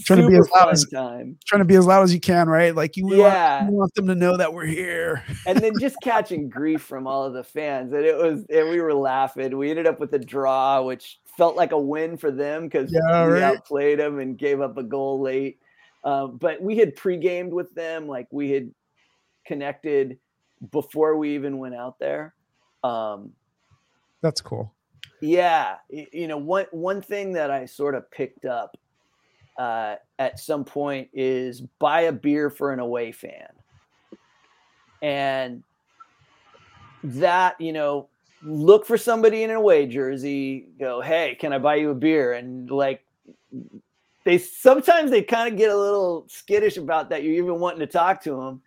[0.07, 1.39] Trying to be as loud as- time.
[1.47, 2.75] Trying to be as loud as you can, right?
[2.75, 5.23] Like you, want, you want them to know that we're here.
[5.47, 8.81] and then just catching grief from all of the fans and it was and we
[8.81, 12.65] were laughing we ended up with a draw which felt like a win for them
[12.65, 13.43] because Yeah, we right.
[13.43, 15.59] outplayed them and gave up a goal late
[16.05, 18.71] um, but we had pre-gamed with them like we had
[19.47, 20.19] connected
[20.71, 22.35] before we even went out there
[22.85, 23.33] um,
[24.23, 24.73] That's cool.
[25.21, 28.77] yeah, you know, one one thing that I sort of picked up
[29.59, 33.49] uh, at some point is buy a beer for an away fan,
[35.01, 35.63] and
[37.05, 38.09] that you know,
[38.43, 40.69] look for somebody in an away jersey.
[40.79, 42.33] Go, hey, can I buy you a beer?
[42.33, 43.05] And like,
[44.25, 47.23] they sometimes they kind of get a little skittish about that.
[47.23, 48.63] You're even wanting to talk to them,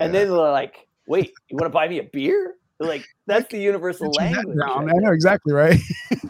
[0.00, 2.54] and then they're like, wait, you want to buy me a beer?
[2.78, 4.58] Like that's the universal Get your head language.
[4.58, 4.90] down.
[4.90, 5.78] I I know exactly right.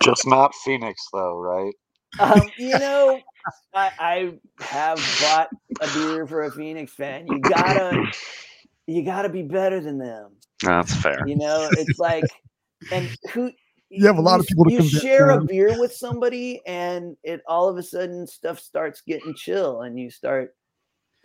[0.02, 1.72] Just not Phoenix, though, right?
[2.18, 3.20] Um, you know,
[3.74, 5.48] I, I have bought
[5.80, 7.26] a beer for a Phoenix fan.
[7.26, 8.12] You gotta,
[8.86, 10.32] you gotta be better than them.
[10.62, 11.26] That's fair.
[11.26, 12.24] You know, it's like,
[12.90, 13.52] and who
[13.90, 17.16] You have a lot of people to You convince, share a beer with somebody, and
[17.22, 20.54] it all of a sudden stuff starts getting chill, and you start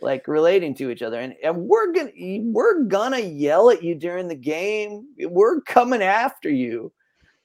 [0.02, 1.20] like relating to each other.
[1.20, 5.08] And and we're gonna we're gonna yell at you during the game.
[5.18, 6.92] We're coming after you.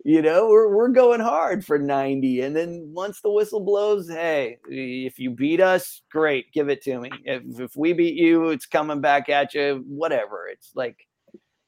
[0.04, 2.40] You know, we're we're going hard for 90.
[2.40, 6.98] And then once the whistle blows, hey, if you beat us, great, give it to
[6.98, 7.10] me.
[7.24, 10.48] If if we beat you, it's coming back at you, whatever.
[10.48, 10.96] It's like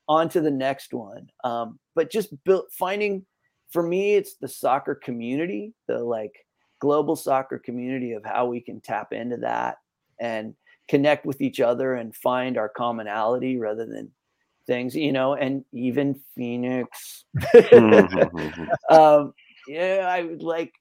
[0.08, 1.28] on to the next one.
[1.44, 3.24] Um, but just build finding
[3.70, 6.34] for me, it's the soccer community, the like
[6.80, 9.78] global soccer community of how we can tap into that
[10.20, 10.54] and
[10.88, 14.10] connect with each other and find our commonality rather than
[14.66, 17.24] things, you know, and even Phoenix.
[17.36, 18.68] Mhm.
[18.90, 19.34] um,
[19.66, 20.72] yeah, I would like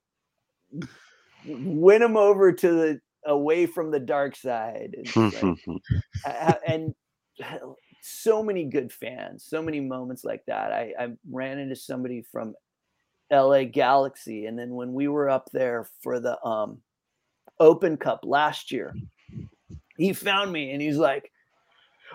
[1.45, 4.95] win them over to the away from the dark side.
[4.97, 5.57] It's like,
[6.25, 6.93] I- and
[8.01, 10.71] so many good fans, so many moments like that.
[10.71, 12.53] I, I ran into somebody from
[13.31, 16.81] LA Galaxy, and then when we were up there for the um,
[17.59, 18.93] Open Cup last year,
[19.97, 21.31] he found me and he's like,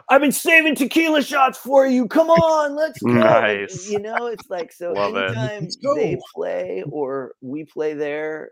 [0.09, 2.07] "I've been saving tequila shots for you.
[2.09, 3.91] Come on, let's go." Nice.
[3.91, 4.93] You know, it's like so.
[4.93, 5.37] Love it.
[5.37, 8.51] anytime Let's they play or we play there,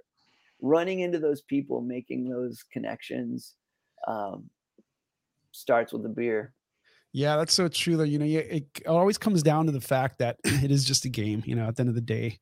[0.61, 3.55] running into those people, making those connections.
[4.07, 4.51] Um,
[5.53, 6.53] starts with a beer.
[7.13, 7.97] Yeah, that's so true.
[7.97, 11.05] Though you know, you, it always comes down to the fact that it is just
[11.07, 11.43] a game.
[11.47, 12.39] You know, at the end of the day,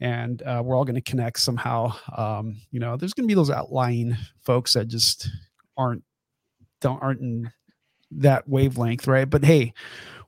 [0.00, 1.92] and uh, we're all going to connect somehow.
[2.16, 5.28] Um, you know, there's going to be those outlying folks that just
[5.76, 6.04] aren't
[6.80, 7.50] don't aren't in
[8.20, 9.28] that wavelength, right?
[9.28, 9.72] But hey,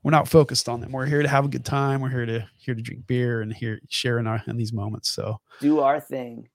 [0.03, 0.93] we're not focused on them.
[0.93, 2.01] We're here to have a good time.
[2.01, 5.11] We're here to here to drink beer and here share in our in these moments.
[5.11, 6.49] So Do our thing.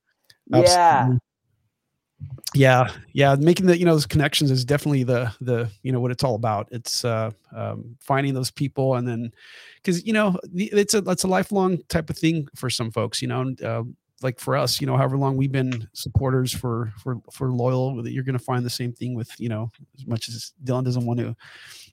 [0.48, 0.60] Yeah.
[0.60, 1.20] Absolutely.
[2.54, 6.12] yeah yeah making the you know those connections is definitely the the you know what
[6.12, 9.32] it's all about it's uh um, finding those people and then
[9.78, 13.22] because you know the- it's a it's a lifelong type of thing for some folks
[13.24, 13.84] you know and, uh,
[14.24, 18.24] like for us you know however long we've been supporters for for for loyal you're
[18.24, 21.20] going to find the same thing with you know as much as dylan doesn't want
[21.20, 21.36] to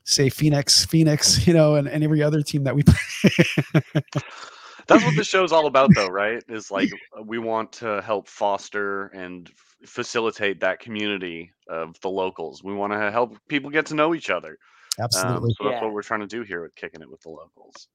[0.04, 4.02] say phoenix phoenix you know and, and every other team that we play
[4.88, 6.42] That's what the show's all about, though, right?
[6.48, 6.90] Is like
[7.24, 9.50] we want to help foster and
[9.84, 12.64] facilitate that community of the locals.
[12.64, 14.58] We want to help people get to know each other.
[14.98, 15.84] Um, absolutely so that's Yeah.
[15.84, 17.88] what we're trying to do here with kicking it with the locals.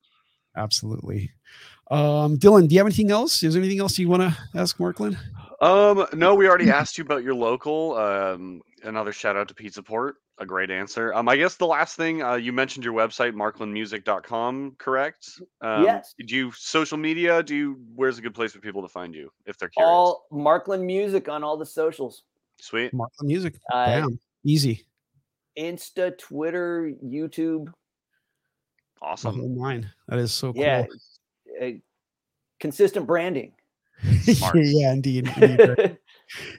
[0.56, 1.32] Absolutely
[1.92, 4.80] um dylan do you have anything else is there anything else you want to ask
[4.80, 5.18] marklyn
[5.62, 7.96] Um, no, we already asked you about your local.
[7.96, 10.16] Um, another shout out to Pizza Port.
[10.40, 11.14] A great answer.
[11.14, 15.30] Um, I guess the last thing uh, you mentioned your website, marklynmusic.com, correct?
[15.62, 16.16] Um, Yes.
[16.18, 17.42] Do you social media?
[17.44, 17.80] Do you?
[17.96, 19.88] Where's a good place for people to find you if they're curious?
[19.90, 22.24] All Marklyn Music on all the socials.
[22.60, 22.94] Sweet.
[22.94, 24.20] marklyn music Uh, Bam.
[24.44, 24.86] easy
[25.58, 27.68] Insta, Twitter, YouTube.
[29.04, 29.58] Awesome.
[29.58, 29.92] nine.
[30.08, 30.62] That is so cool.
[30.62, 30.86] Yeah.
[31.62, 31.72] Uh,
[32.60, 33.54] consistent branding.
[34.56, 35.32] Yeah, indeed.
[35.38, 35.98] indeed,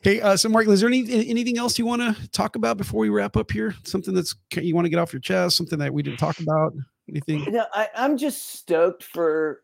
[0.03, 3.01] hey, uh, so Mark, is there any anything else you want to talk about before
[3.01, 3.75] we wrap up here?
[3.85, 5.57] Something that's you want to get off your chest?
[5.57, 6.75] Something that we didn't talk about?
[7.09, 7.45] Anything?
[7.53, 9.63] No, I, I'm just stoked for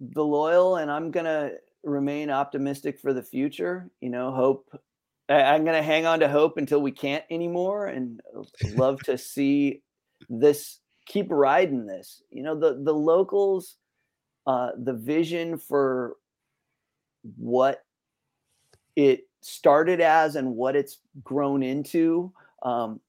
[0.00, 1.52] the loyal, and I'm gonna
[1.82, 3.90] remain optimistic for the future.
[4.00, 4.68] You know, hope.
[5.28, 8.20] I, I'm gonna hang on to hope until we can't anymore, and
[8.74, 9.82] love to see
[10.28, 10.80] this
[11.10, 12.22] keep riding this.
[12.30, 13.76] You know, the the locals,
[14.46, 16.16] uh, the vision for
[17.36, 17.84] what
[18.96, 22.32] it started as and what it's grown into.
[22.62, 23.00] Um,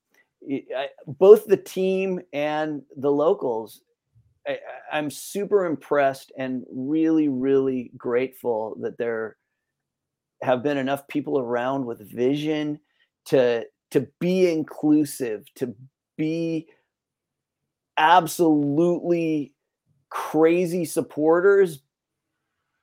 [0.42, 3.82] it, I, both the team and the locals,
[4.48, 4.58] I,
[4.92, 9.38] I'm super impressed and really, really grateful that there
[10.42, 12.80] have been enough people around with vision
[13.26, 15.76] to to be inclusive, to
[16.18, 16.68] be
[17.98, 19.54] absolutely
[20.10, 21.82] crazy supporters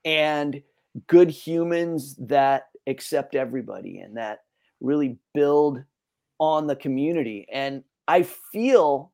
[0.05, 0.63] and
[1.07, 4.41] good humans that accept everybody and that
[4.81, 5.85] really build
[6.41, 7.47] on the community.
[7.53, 9.13] And I feel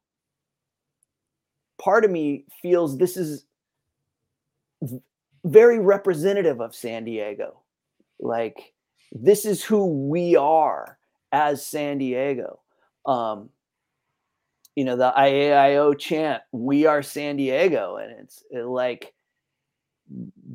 [1.81, 3.45] part of me feels this is
[5.45, 7.61] very representative of San Diego.
[8.21, 8.73] Like
[9.13, 10.99] this is who we are
[11.33, 12.61] as San Diego.
[13.07, 13.51] Um,
[14.75, 17.97] you know, the IAIO chant, we are San Diego.
[17.97, 19.13] And it's it, like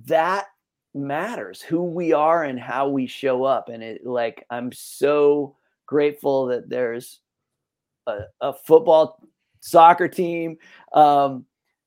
[0.05, 0.47] that
[0.93, 3.70] matters who we are and how we show up.
[3.70, 5.55] And it like, I'm so
[5.86, 7.22] grateful that there's
[8.07, 9.22] a, a football
[9.61, 10.57] soccer team
[10.93, 11.45] um,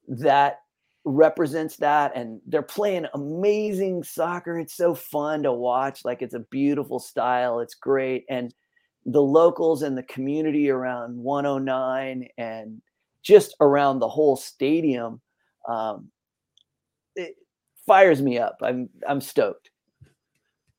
[0.09, 0.59] that
[1.05, 6.47] represents that and they're playing amazing soccer it's so fun to watch like it's a
[6.49, 8.55] beautiful style it's great and
[9.07, 12.83] the locals and the community around 109 and
[13.23, 15.21] just around the whole stadium
[15.69, 16.09] um,
[17.17, 17.35] it
[17.87, 19.71] fires me up i'm i'm stoked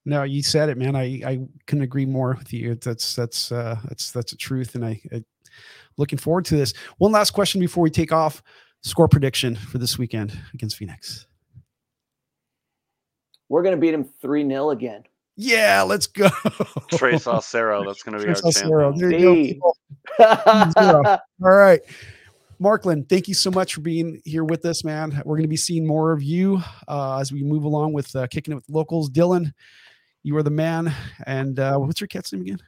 [0.05, 0.95] No, you said it, man.
[0.97, 2.75] I I couldn't agree more with you.
[2.75, 5.23] That's that's uh that's that's a truth, and I, I
[5.95, 6.73] looking forward to this.
[6.97, 8.43] One last question before we take off.
[8.81, 11.25] Score prediction for this weekend against Phoenix.
[13.53, 15.03] we're going to beat him 3-0 again
[15.35, 16.29] Yeah, let's go.
[16.91, 18.91] Trey Saucero, that's going to be our Trace Alcero.
[18.91, 19.09] champion.
[19.09, 19.73] There you go.
[21.43, 21.81] All right.
[22.59, 25.21] Marklyn, thank you so much for being here with us, man.
[25.25, 28.27] We're going to be seeing more of you uh, as we move along with uh,
[28.27, 29.09] kicking it with locals.
[29.09, 29.51] Dylan,
[30.21, 30.93] you are the man.
[31.25, 32.59] And uh, what's your cat's name again?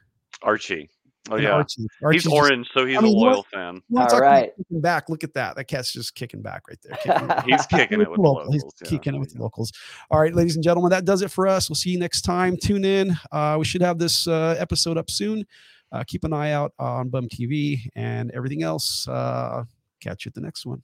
[0.42, 0.90] Archie.
[1.30, 1.86] Oh yeah, Archie.
[2.12, 3.74] he's just- orange, so he's I mean, a loyal fan.
[3.76, 4.52] you wanna All talk about right.
[4.56, 5.08] kicking back.
[5.08, 5.56] Look at that.
[5.56, 6.96] That cat's just kicking back right there.
[7.02, 7.44] Kicking back.
[7.46, 8.52] He's kicking it with the Local.
[8.52, 8.74] He's locals.
[8.82, 8.88] yeah.
[8.90, 9.72] kicking it with the locals.
[10.10, 11.68] All right, ladies and gentlemen, that does it for us.
[11.68, 12.56] We'll see you next time.
[12.56, 13.16] Tune in.
[13.32, 15.44] Uh, we should have this uh, episode up soon.
[15.92, 19.06] Uh, keep an eye out on Bum TV and everything else.
[19.08, 19.64] Uh,
[20.00, 20.82] catch you at the next one.